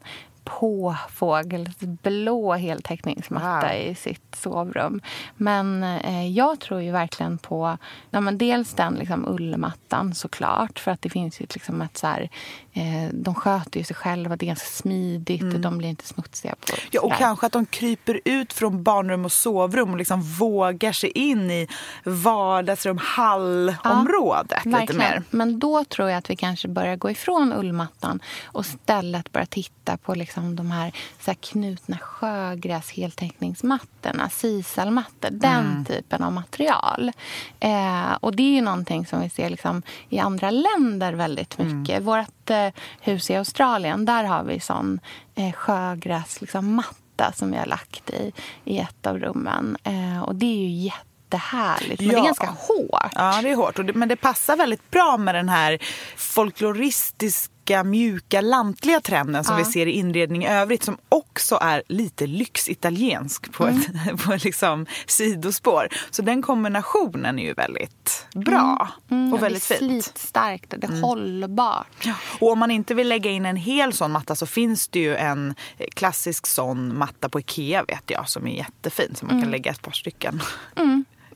[1.17, 3.75] påfågelsblå heltäckningsmatta Wow.
[3.75, 5.01] i sitt sovrum.
[5.38, 7.77] Men eh, jag tror ju verkligen på
[8.10, 10.79] ja, men dels den liksom, ullmattan såklart.
[10.79, 12.29] För att det finns ju liksom ett så här,
[12.73, 16.55] eh, de sköter ju sig själva, det är ganska smidigt, de blir inte smutsiga.
[16.55, 16.89] På, Mm.
[16.91, 21.10] Ja, och kanske att de kryper ut från barnrum och sovrum och liksom vågar sig
[21.10, 21.67] in i
[22.03, 24.97] vardagsrum, hallområdet lite Verkligen.
[24.99, 25.23] mer.
[25.29, 29.97] Men då tror jag att vi kanske börjar gå ifrån ullmattan och istället börja titta
[29.97, 35.86] på liksom de här, så här knutna sjögräs heltäckningsmattorna, sisalmattor, den Mm.
[35.86, 37.12] typen av material.
[37.60, 41.80] Eh, och det är ju någonting som vi ser liksom i andra länder väldigt Mm.
[41.82, 42.04] mycket.
[42.04, 42.67] Vårt eh,
[43.02, 45.00] hus i Australien, där har vi sån
[45.36, 48.32] eh, sjögräs liksom, matta som vi har lagt i,
[48.65, 49.78] i ett av rummen.
[49.84, 52.19] Eh, och det är ju jättehärligt, men det Ja.
[52.21, 53.12] är ganska hårt.
[53.15, 53.76] Ja, det är hårt.
[53.76, 55.80] Det, men det passar väldigt bra med den här
[56.15, 59.63] folkloristiska, mjuka, lantliga trenden som Ja.
[59.65, 63.88] vi ser i inredning i övrigt som också är lite lyxitaliensk på ett,
[64.25, 65.88] på liksom sidospår.
[66.12, 69.91] Så den kombinationen är ju väldigt bra Mm, och ja, väldigt det är fint.
[69.91, 70.01] Mm.
[70.01, 72.08] slitstarkt och det är hållbart.
[72.39, 75.15] Och om man inte vill lägga in en hel sån matta så finns det ju
[75.15, 75.56] en
[75.95, 79.43] klassisk sån matta på Ikea vet jag som är jättefin som man Mm.
[79.43, 80.41] kan lägga ett par stycken.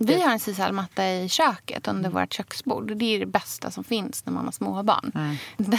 [0.08, 2.22] Vi har en sisalmatta i köket under Mm.
[2.22, 2.98] vårt köksbord.
[2.98, 5.12] Det är det bästa som finns när man har småbarn.
[5.16, 5.36] Mm.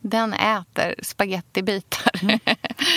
[0.00, 2.12] Den äter spagettibitar.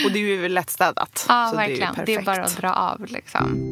[0.06, 1.26] Och det är ju lättstädat.
[1.30, 1.58] ja, Mm.
[1.58, 1.96] verkligen.
[1.96, 3.06] Det är, Det är bara att dra av.
[3.10, 3.64] Liksom.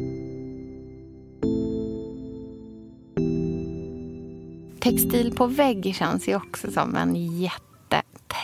[4.80, 7.16] Textil på vägg känns ju också som en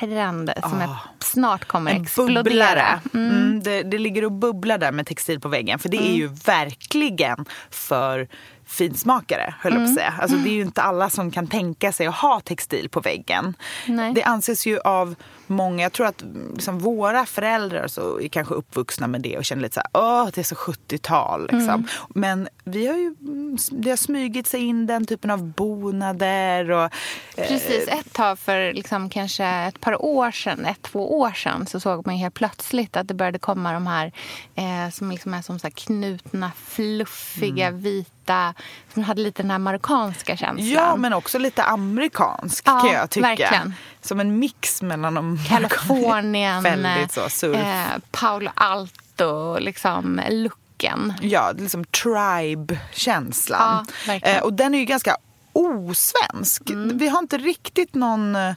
[0.01, 1.91] jättetrend som är, snart kommer.
[1.91, 2.43] En explodera.
[2.43, 3.01] bubblare.
[3.15, 3.63] Mm.
[3.63, 5.79] det, det ligger och bubblar där med textil på väggen.
[5.79, 6.11] För det Mm.
[6.13, 8.29] är ju verkligen för
[8.67, 10.15] finsmakare, höll jag på att säga.
[10.21, 13.55] Alltså, det är ju inte alla som kan tänka sig att ha textil på väggen.
[13.87, 14.13] Nej.
[14.15, 15.15] Det anses ju av
[15.53, 19.63] många, jag tror att liksom, våra föräldrar så är kanske uppvuxna med det och känner
[19.63, 21.89] lite så här, åh det är så 70-tal liksom.
[22.09, 23.15] Men vi har ju,
[23.71, 26.83] det har smugit sig in den typen av bonader och
[27.37, 31.67] eh, Precis, ett tag för liksom kanske ett par år sedan, ett, två år sedan
[31.67, 34.13] så såg man helt plötsligt att det började komma de här
[34.55, 37.81] eh, som liksom är som så knutna, fluffiga, Mm.
[37.81, 38.55] vita
[38.95, 40.69] som hade lite den här marockanska känslan.
[40.71, 43.27] Ja, men också lite amerikansk Ja, kan jag tycka.
[43.29, 43.75] verkligen.
[44.01, 47.57] Som en mix mellan de Kalifornien, Väldigt så, surf.
[47.57, 51.13] eh, Paolo Alto, liksom looken.
[51.21, 53.87] Ja, liksom tribe-känslan.
[54.07, 55.17] Ja, eh, och den är ju ganska
[55.53, 56.71] osvensk.
[56.71, 56.99] Mm.
[56.99, 58.53] Vi har inte riktigt någon eh,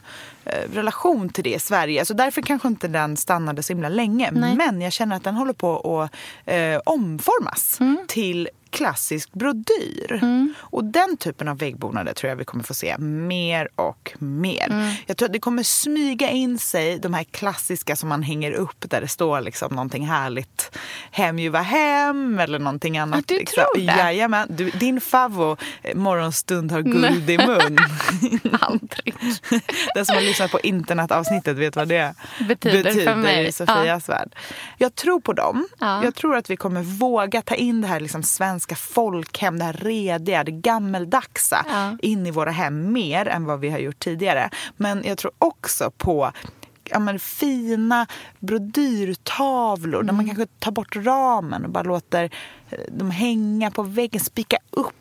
[0.72, 2.04] relation till det i Sverige.
[2.04, 4.30] Så därför kanske inte den stannade så himla länge.
[4.32, 4.54] Nej.
[4.56, 6.14] Men jag känner att den håller på att
[6.52, 7.98] eh, omformas Mm.
[8.08, 10.20] till klassisk brodyr.
[10.58, 14.70] Och den typen av väggbonader tror jag vi kommer få se mer och mer.
[14.70, 14.94] Mm.
[15.06, 18.90] Jag tror att det kommer smyga in sig de här klassiska som man hänger upp
[18.90, 20.76] där det står liksom någonting härligt.
[21.10, 23.28] Hem ljuva hem eller någonting annat.
[23.28, 23.64] du liksom.
[23.74, 23.98] tror det?
[23.98, 24.48] Jajamän.
[24.50, 27.78] Du, din favvo eh, morgonstund har guld i mun.
[28.60, 29.14] Aldrig.
[29.94, 32.14] Den som har lyssnat på internetavsnittet vet vad det
[32.48, 33.46] Betyder för mig.
[33.46, 34.34] i Sofias värld.
[34.78, 35.68] Jag tror på dem.
[35.78, 36.04] Ja.
[36.04, 39.72] Jag tror att vi kommer våga ta in det här liksom svenska folkhem, det här
[39.72, 41.96] rediga, det gammaldagsa Ja.
[42.02, 44.50] in i våra hem mer än vad vi har gjort tidigare.
[44.76, 46.32] Men jag tror också på
[46.90, 48.06] ja, men fina
[48.40, 50.16] brodyrtavlor där Mm.
[50.16, 52.30] man kanske tar bort ramen och bara låter
[52.70, 54.92] eh, dem hänga på väggen, spika upp.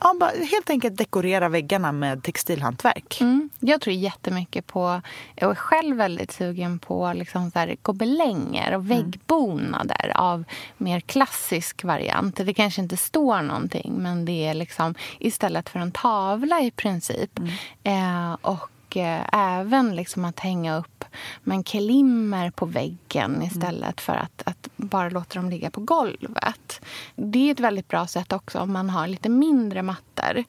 [0.00, 3.20] Ja, bara helt enkelt dekorera väggarna med textilhantverk.
[3.20, 3.50] Mm.
[3.60, 5.00] Jag tror jättemycket på,
[5.34, 10.44] jag är själv väldigt sugen på liksom så här gobelänger och väggbonader av
[10.76, 12.36] mer klassisk variant.
[12.36, 17.40] Det kanske inte står någonting men det är liksom istället för en tavla i princip.
[17.82, 21.04] Eh, och eh, även liksom att hänga upp
[21.42, 26.80] men kelimmer på väggen istället för att, att bara låta dem ligga på golvet.
[27.16, 30.44] Det är ett väldigt bra sätt också om man har lite mindre mattor.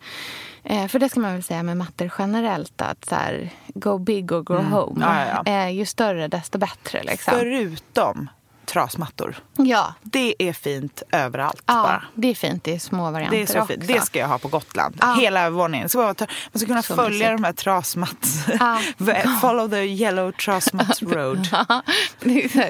[0.64, 4.32] Eh, för det ska man väl säga med mattor generellt att så här, go big
[4.32, 5.06] or go home.
[5.06, 5.52] Ja, ja, ja.
[5.52, 7.04] Eh, ju större desto bättre.
[7.04, 7.34] Liksom.
[7.38, 8.30] Förutom
[8.66, 9.36] trasmattor.
[9.58, 12.04] Ja, Det är fint överallt ja bara.
[12.16, 13.74] det är fint i små varianter Det är så också.
[13.74, 13.88] fint.
[13.88, 14.96] Det ska jag ha på Gotland.
[15.02, 15.14] Ja.
[15.20, 15.90] Hela övervåningen.
[15.90, 16.16] Så Man
[16.54, 17.38] ska kunna Så följa mysigt.
[17.38, 18.46] de här trasmatts...
[18.60, 18.80] Ja.
[19.42, 21.48] Follow the yellow trasmats road.
[21.70, 21.82] Ja,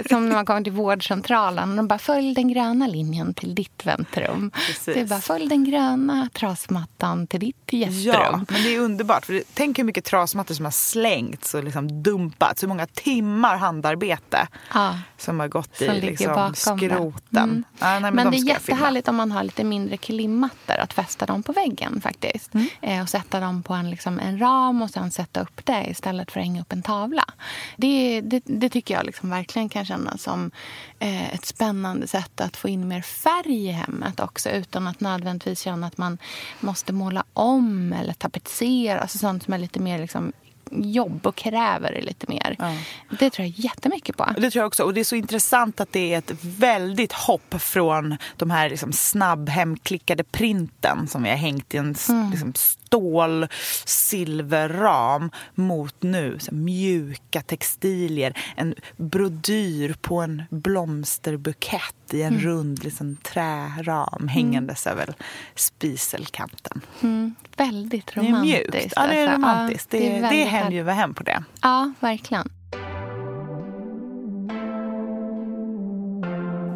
[0.10, 3.86] som när man kommer till vårdcentralen och de bara följ den gröna linjen till ditt
[3.86, 4.52] väntrum.
[4.68, 4.98] Precis.
[4.98, 8.46] Är bara följ den gröna trasmattan till ditt Ja, gästrum.
[8.50, 9.26] men det är underbart.
[9.26, 12.64] För tänk hur mycket trasmattor som har slängts och liksom dumpats.
[12.64, 15.00] Hur många timmar handarbete Ja.
[15.18, 17.50] som har gått Som i ligger liksom, bakom skroten.
[17.50, 17.64] Mm.
[17.80, 20.94] Ja, nej, men Men, de det är jättehärligt om man har lite mindre kelimmattor att
[20.94, 22.54] fästa dem på väggen faktiskt.
[22.54, 22.68] Mm.
[22.82, 26.32] Eh, och sätta dem på en, liksom, en ram och sen sätta upp det istället
[26.32, 27.26] för att hänga upp en tavla.
[27.78, 30.52] Det, det, det tycker jag liksom verkligen kan kännas som
[31.00, 35.60] eh, ett spännande sätt att få in mer färg i hemmet också utan att nödvändigtvis
[35.60, 36.18] känna att man
[36.60, 39.00] måste måla om eller tapetsera.
[39.00, 40.34] Alltså sånt som är lite mer liksom,
[40.72, 42.56] jobb och kräver det lite mer.
[42.60, 42.74] Ja.
[43.20, 44.26] Det tror jag jättemycket på.
[44.38, 44.84] Det tror jag också.
[44.84, 48.94] Och det är så intressant att det är ett väldigt hopp från de här liksom
[48.94, 52.32] snabb hemklickade printen som vi har hängt i en Mm.
[52.32, 52.54] liksom
[52.94, 53.48] stål
[53.86, 58.38] silverram mot nu mjuka textilier.
[58.56, 62.46] En brodyr på en blomsterbukett i en Mm.
[62.46, 65.14] rund liksom träram hängandes över
[65.56, 66.82] spiselkanten.
[67.02, 68.74] Mm, väldigt Det är romantiskt.
[68.74, 68.94] mjukt.
[68.96, 69.38] Ja, det är alltså.
[69.38, 69.94] romantiskt.
[69.94, 70.76] Ja, det, är, det väldigt hem härligt.
[70.76, 71.44] ljuva hem på det.
[71.62, 72.50] Ja, verkligen.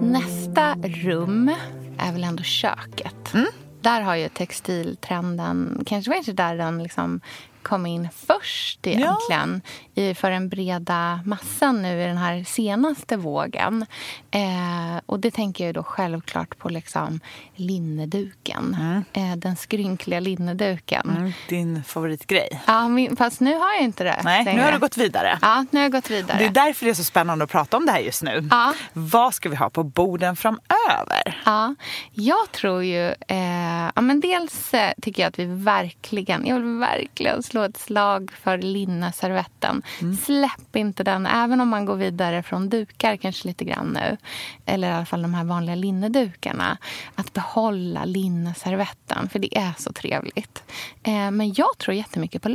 [0.02, 1.52] Nästa rum
[1.98, 3.34] är väl ändå köket.
[3.34, 3.46] Mm.
[3.88, 7.22] Där har ju textiltrenden, kanske var inte där den liksom
[7.68, 9.62] kom in först egentligen
[9.96, 13.86] i, för den breda massan nu i den här senaste vågen.
[14.32, 17.20] Eh, och det tänker jag då självklart på liksom
[17.56, 18.78] linneduken.
[19.14, 21.10] Eh, den skrynkliga linneduken.
[21.18, 22.62] Mm, din favoritgrej.
[22.68, 24.64] Ja, min, fast nu har jag inte det Nej, nu längre.
[24.64, 25.40] har du gått vidare.
[25.42, 26.38] Ja, nu har jag gått vidare.
[26.38, 28.48] Det är därför det är så spännande att prata om det här just nu.
[28.52, 28.74] Ja.
[28.94, 31.42] Vad ska vi ha på borden framöver?
[31.46, 31.76] Ja,
[32.12, 33.08] jag tror ju...
[33.08, 36.46] Eh, ja, men dels eh, tycker jag att vi verkligen...
[36.46, 39.82] Jag vill verkligen slå slå ett slag för linneservetten.
[40.02, 40.18] Mm.
[40.18, 44.18] Släpp inte den, även om man går vidare från dukar kanske lite grann nu.
[44.66, 46.78] Eller i alla fall de här vanliga linnedukarna.
[47.16, 50.64] Att behålla linneservetten, för det är så trevligt.
[51.04, 52.50] Eh, men jag tror jättemycket på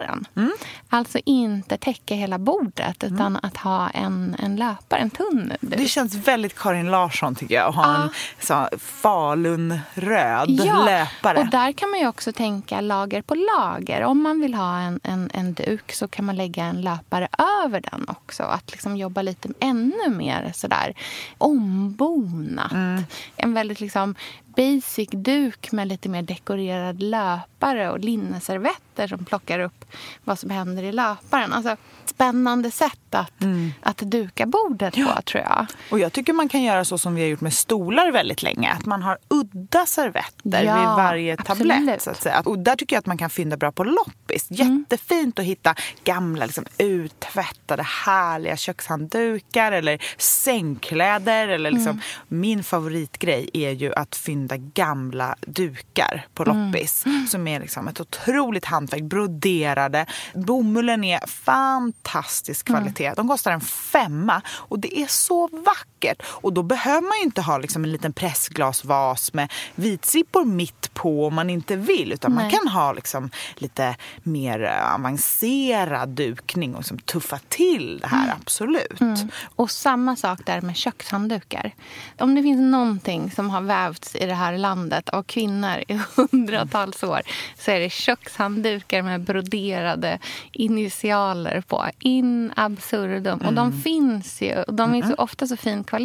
[0.00, 0.24] löparen.
[0.36, 0.52] Mm.
[0.88, 3.40] Alltså inte täcka hela bordet, utan mm.
[3.42, 5.78] att ha en, en löpare, en tunn duk.
[5.78, 8.02] Det känns väldigt Karin Larsson tycker jag, att ha ah.
[8.02, 10.84] en så, falunröd ja.
[10.84, 11.38] löpare.
[11.38, 14.02] Och där kan man ju också tänka lager på lager.
[14.02, 17.28] Om man vill ha en, en, en duk så kan man lägga en löpare
[17.64, 18.42] över den också.
[18.42, 20.94] Att liksom jobba lite ännu mer sådär
[21.38, 22.72] ombonat.
[22.72, 23.04] Mm.
[23.36, 24.14] En väldigt liksom
[24.56, 29.84] basic duk med lite mer dekorerad löpare och linneservetter som plockar upp
[30.24, 31.52] vad som händer i löparen.
[31.52, 33.72] Alltså, spännande sätt att, mm.
[33.80, 35.22] att duka bordet på, ja.
[35.22, 35.66] tror jag.
[35.90, 38.70] Och jag tycker man kan göra så som vi har gjort med stolar väldigt länge.
[38.72, 42.02] Att man har udda servetter ja, vid varje tablett.
[42.02, 42.42] Så att säga.
[42.44, 44.50] Och där tycker jag att man kan fynda bra på loppis.
[44.50, 44.84] Mm.
[44.90, 51.48] Jättefint att hitta gamla liksom, uttvättade härliga kökshanddukar eller sängkläder.
[51.48, 52.02] Eller, liksom, mm.
[52.28, 56.66] Min favoritgrej är ju att fynda gamla dukar på mm.
[56.66, 57.06] loppis.
[57.06, 57.26] Mm.
[57.26, 59.02] Som är liksom ett otroligt hantverk.
[59.02, 60.06] Broderade.
[60.34, 63.14] Bomullen är fantastisk kvalitet kvalitet.
[63.16, 65.95] De kostar en femma och det är så vackert.
[66.22, 71.26] Och då behöver man ju inte ha liksom en liten pressglasvas med vitsippor mitt på
[71.26, 72.12] om man inte vill.
[72.12, 72.44] Utan Nej.
[72.44, 74.60] man kan ha liksom lite mer
[74.94, 78.36] avancerad dukning och liksom tuffa till det här, mm.
[78.40, 79.00] absolut.
[79.00, 79.16] Mm.
[79.56, 81.74] Och samma sak där med kökshanddukar.
[82.18, 87.02] Om det finns någonting som har vävts i det här landet av kvinnor i hundratals
[87.02, 87.20] år
[87.58, 90.18] så är det kökshanddukar med broderade
[90.52, 91.84] initialer på.
[91.98, 93.40] In absurdum.
[93.40, 93.46] Mm.
[93.46, 93.82] Och de mm.
[93.82, 94.62] finns ju.
[94.62, 95.95] Och de är så ofta så fin kvalitet.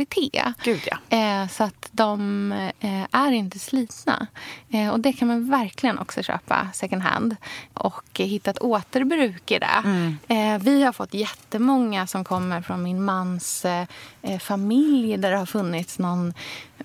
[0.63, 1.17] Gud, ja.
[1.17, 4.27] eh, så att de eh, är inte slitna.
[4.69, 7.35] Eh, och det kan man verkligen också köpa second hand.
[7.73, 9.83] Och hitta ett återbruk i det.
[9.83, 10.17] Mm.
[10.59, 13.65] Vi har fått jättemånga som kommer från min mans
[14.39, 16.33] familj där det har funnits någon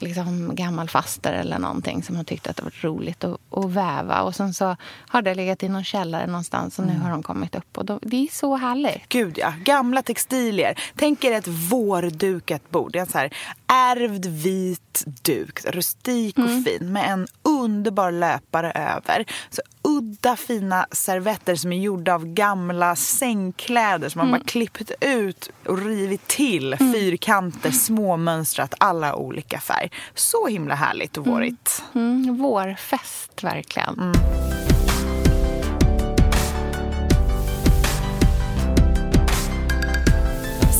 [0.03, 4.23] liksom, gammal faster eller någonting som har tyckt att det varit roligt att, att väva.
[4.23, 4.77] Och sen så
[5.09, 7.03] har det legat i någon källare någonstans och nu mm.
[7.03, 7.79] har de kommit upp.
[7.79, 9.09] Och då, det är så härligt.
[9.09, 9.53] Gud ja.
[9.65, 10.79] Gamla textilier.
[10.97, 12.97] Tänk er ett vårdukat bord.
[12.97, 13.33] En så här
[13.69, 15.65] ärvd vit duk.
[15.65, 16.65] Rustik och mm.
[16.65, 19.25] fin med en underbar löpare över.
[19.51, 24.41] Så udda fina servetter som är gjorda av gamla sängkläder som man mm.
[24.41, 26.73] bara klippt ut och rivit till.
[26.81, 26.93] Mm.
[26.93, 29.91] Fyrkanter, småmönstrat, alla olika färg.
[30.15, 31.83] Så himla härligt och vårigt.
[31.95, 32.23] Mm.
[32.23, 32.37] Mm.
[32.37, 34.13] Vårfest, verkligen.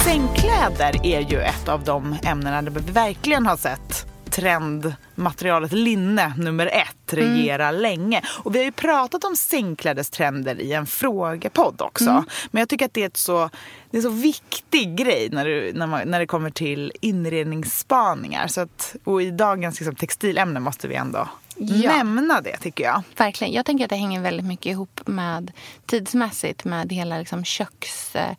[0.07, 6.67] Sängkläder är ju ett av de ämnena där vi verkligen har sett trendmaterialet linne nummer
[6.67, 7.81] ett regera mm.
[7.83, 8.23] länge.
[8.27, 12.11] Och vi har ju pratat om sängklädestrender i en frågepodd också.
[12.11, 12.25] Mm.
[12.51, 13.51] Men jag tycker att det är, ett så,
[13.91, 18.47] det är en så viktig grej när, du, när, man, när det kommer till inredningsspaningar.
[18.47, 21.29] Så att, och i dagens liksom, textilämne måste vi ändå
[21.59, 21.97] ja.
[21.97, 23.03] nämna det tycker jag.
[23.17, 23.55] Verkligen.
[23.55, 25.53] Jag tänker att det hänger väldigt mycket ihop med
[25.87, 28.37] tidsmässigt med hela liksom, köks eh,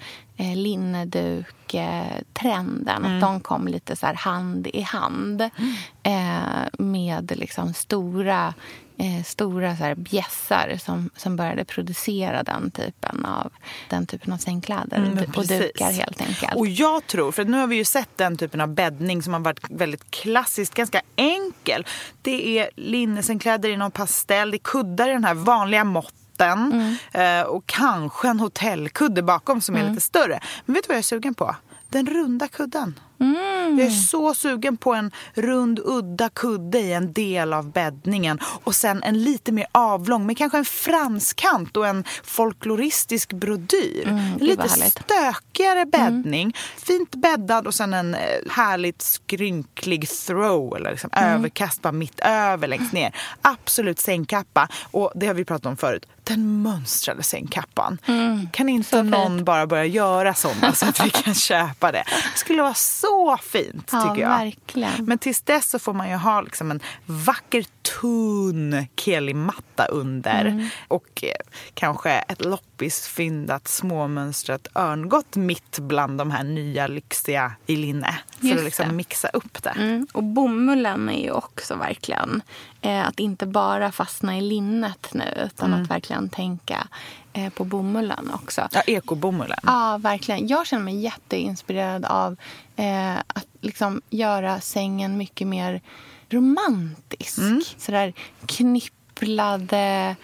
[0.55, 3.05] linneduk-trenden.
[3.05, 3.15] Mm.
[3.15, 5.73] Att de kom lite så hand i hand mm.
[6.03, 8.53] eh, med liksom stora
[8.97, 13.51] eh, stora så här, bjässar som, som började producera den typen av,
[13.89, 16.55] den typen av sängkläder mm, och dukar helt enkelt.
[16.55, 19.39] Och jag tror, för nu har vi ju sett den typen av bäddning som har
[19.39, 21.85] varit väldigt klassiskt, ganska enkel.
[22.21, 26.95] Det är linnesängkläder i någon pastell, det är kuddar i den här vanliga måtten Mm.
[27.11, 29.91] Eh, och kanske en hotellkudde bakom som är mm.
[29.91, 30.39] lite större.
[30.65, 31.55] Men vet du vad jag är sugen på?
[31.89, 32.99] Den runda kudden.
[33.19, 33.79] Mm.
[33.79, 38.75] Jag är så sugen på en rund udda kudde i en del av bäddningen och
[38.75, 44.07] sen en lite mer avlång med kanske en franskant och en folkloristisk brodyr.
[44.07, 45.89] Mm, lite stökigare mm.
[45.89, 46.53] bäddning, mm.
[46.77, 48.19] fint bäddad och sen en eh,
[48.49, 51.39] härligt skrynklig throw eller liksom mm.
[51.39, 53.15] överkast bara mitt över längst ner.
[53.41, 57.97] Absolut sängkappa och det har vi pratat om förut den mönstrade sängkappan.
[58.05, 62.03] Mm, kan inte någon bara börja göra sådana så att vi kan köpa det?
[62.33, 64.29] Det skulle vara så fint tycker ja, jag.
[64.29, 65.05] Verkligen.
[65.05, 67.65] Men tills dess så får man ju ha liksom en vacker
[68.01, 70.45] tunn kelimatta under.
[70.45, 70.67] Mm.
[70.87, 71.31] Och eh,
[71.73, 72.45] kanske ett
[72.77, 78.19] loppisfyndat småmönstrat örngott mitt bland de här nya lyxiga i linne.
[78.39, 79.69] För Just att liksom mixa upp det.
[79.69, 80.07] Mm.
[80.13, 82.41] Och bomullen är ju också verkligen
[82.81, 85.83] eh, att inte bara fastna i linnet nu utan mm.
[85.83, 86.87] att verkligen tänka
[87.33, 88.67] eh, på bomullen också.
[88.71, 89.59] Ja, ekobomullen.
[89.63, 90.47] Ja, verkligen.
[90.47, 92.37] Jag känner mig jätteinspirerad av
[92.75, 95.81] eh, att liksom göra sängen mycket mer
[96.29, 97.37] romantisk.
[97.37, 97.61] Mm.
[97.77, 98.13] Sådär
[98.45, 100.15] knipp kupplade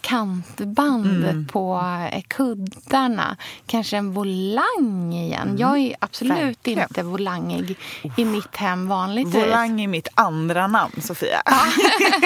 [0.00, 1.46] kantband Mm.
[1.46, 1.80] på
[2.12, 3.36] eh, kuddarna.
[3.66, 5.56] Kanske en volang igen.
[5.58, 6.46] Jag är absolut Mm.
[6.46, 6.78] Verkligen.
[6.78, 7.76] inte volangig
[8.16, 9.34] i mitt hem vanligtvis.
[9.34, 11.42] Volang är mitt andra namn, Sofia.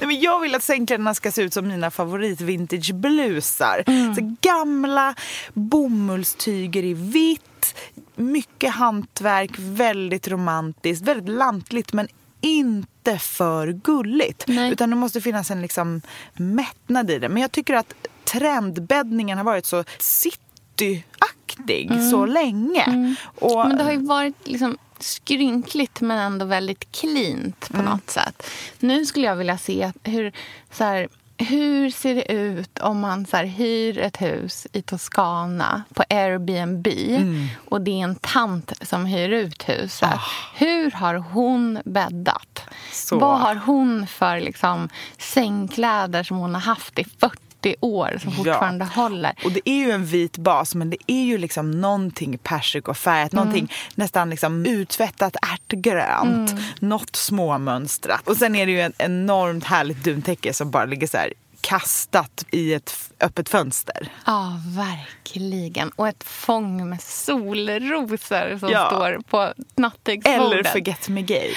[0.00, 3.82] Nej, men jag vill att sängkläderna ska se ut som mina favorit vintageblusar.
[4.14, 5.14] Så gamla
[5.54, 7.74] bomullstyger i vitt,
[8.14, 12.08] mycket hantverk, väldigt romantiskt, väldigt lantligt men
[12.40, 14.44] inte för gulligt.
[14.46, 14.72] Nej.
[14.72, 16.00] Utan det måste finnas en liksom
[16.34, 17.28] mättnad i det.
[17.28, 23.14] Men jag tycker att trendbäddningen har varit så cityaktig så länge.
[23.24, 27.84] Och, Men det har ju varit liksom skrynkligt men ändå väldigt cleant Mm.
[27.84, 28.42] på något sätt.
[28.78, 30.32] Nu skulle jag vilja se hur,
[30.72, 31.08] så här,
[31.38, 36.86] hur ser det ut om man så här, hyr ett hus i Toscana på Airbnb
[36.86, 37.46] Mm.
[37.68, 40.08] och det är en tant som hyr ut huset.
[40.14, 40.20] Ah.
[40.54, 42.60] Hur har hon bäddat?
[42.92, 43.18] Så.
[43.18, 47.38] Vad har hon för liksom, sängkläder som hon har haft i 40
[47.80, 48.36] år som Ja.
[48.36, 49.32] fortfarande håller?
[49.44, 53.44] Och det är ju en vit bas men det är ju liksom någonting persikofärgat, Mm.
[53.44, 56.62] någonting nästan liksom utvättat ärtgrönt, Mm.
[56.78, 58.28] något småmönstrat.
[58.28, 62.44] Och sen är det ju ett enormt härligt duntäcke som bara ligger så här kastat
[62.50, 64.08] i ett öppet fönster.
[64.26, 65.88] Ja, verkligen.
[65.90, 68.86] Och ett fång med solrosor som Ja.
[68.86, 70.40] står på nattduksbordet.
[70.40, 71.52] Eller Forget Me Gay.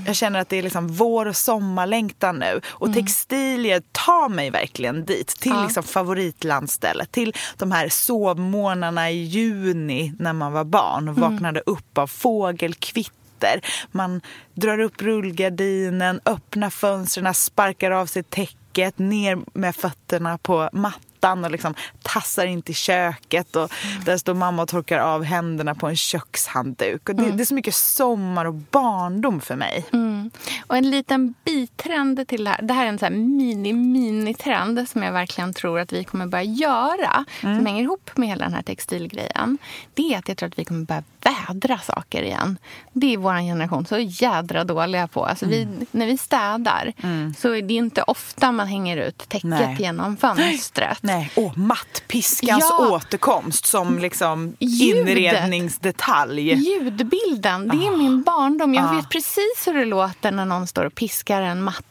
[0.00, 0.06] Mm.
[0.06, 2.60] Jag känner att det är liksom vår och sommarlängtan nu.
[2.68, 5.28] Och textilier tar mig verkligen dit.
[5.28, 5.60] Till Mm.
[5.60, 5.66] Ja.
[5.66, 7.12] liksom favoritlandstället.
[7.12, 11.30] Till de här sovmorgnarna i juni när man var barn och Mm.
[11.32, 13.60] vaknade upp av fågelkvitter.
[13.92, 14.20] Man
[14.54, 21.50] drar upp rullgardinen, öppnar fönstren, sparkar av sig täcket, ner med fötterna på mattan och
[21.50, 23.56] liksom tassar in till köket.
[23.56, 23.72] Och
[24.04, 27.08] Där står mamma och torkar av händerna på en kökshandduk.
[27.08, 29.86] Och det, det är så mycket sommar och barndom för mig.
[29.92, 30.30] Mm.
[30.66, 32.62] Och en liten bitrend till det här.
[32.62, 37.24] Det här är en så mini-mini-trend som jag verkligen tror att vi kommer börja göra.
[37.40, 39.58] Som hänger ihop med hela den här textilgrejen.
[39.94, 42.58] Det är att jag tror att vi kommer börja vädra saker igen.
[42.92, 45.24] Det är vår generation så jädra dåliga på.
[45.24, 46.92] Alltså vi, när vi städar
[47.38, 49.76] så är det inte ofta man hänger ut täcket Nej.
[49.78, 50.98] genom fönstret.
[51.10, 52.88] Nej, åh, mattpiskans Ja.
[52.90, 55.08] återkomst som liksom Ljudet.
[55.08, 56.54] inredningsdetalj.
[56.54, 58.74] Ljudbilden, det är min barndom.
[58.74, 58.92] Jag Ah.
[58.96, 61.82] vet precis hur det låter när någon står och piskar en matta.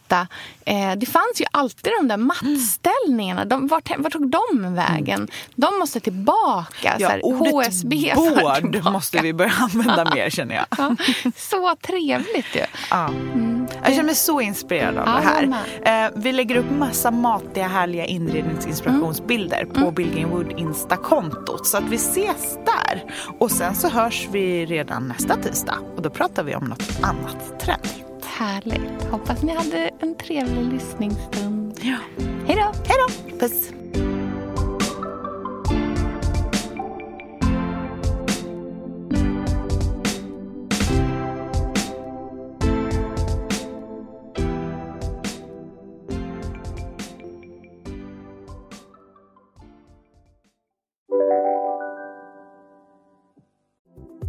[0.65, 3.45] Eh, det fanns ju alltid de där mattställningarna.
[3.45, 5.27] De, vart, vart tog de vägen?
[5.55, 6.95] De måste tillbaka.
[6.99, 8.89] Ja, här, ordet HSB tillbaka.
[8.91, 10.65] måste vi börja använda mer känner jag.
[10.77, 10.95] Ja,
[11.35, 12.61] så trevligt ju.
[12.89, 13.09] Ja.
[13.83, 15.55] Jag känner mig så inspirerad av Ja, det
[15.85, 16.05] här.
[16.05, 21.67] Eh, vi lägger upp massa matiga, härliga inredningsinspirationsbilder på Billgrenwood Insta-kontot.
[21.67, 23.03] Så att vi ses där.
[23.39, 25.77] Och sen så hörs vi redan nästa tisdag.
[25.95, 28.08] Och då pratar vi om något annat trendigt.
[28.29, 29.03] Härligt.
[29.11, 31.79] Hoppas ni hade en trevlig lyssningsstund.
[31.81, 31.97] Ja.
[32.47, 32.71] Hej då!
[32.85, 33.37] Hej då!
[33.39, 33.69] Puss!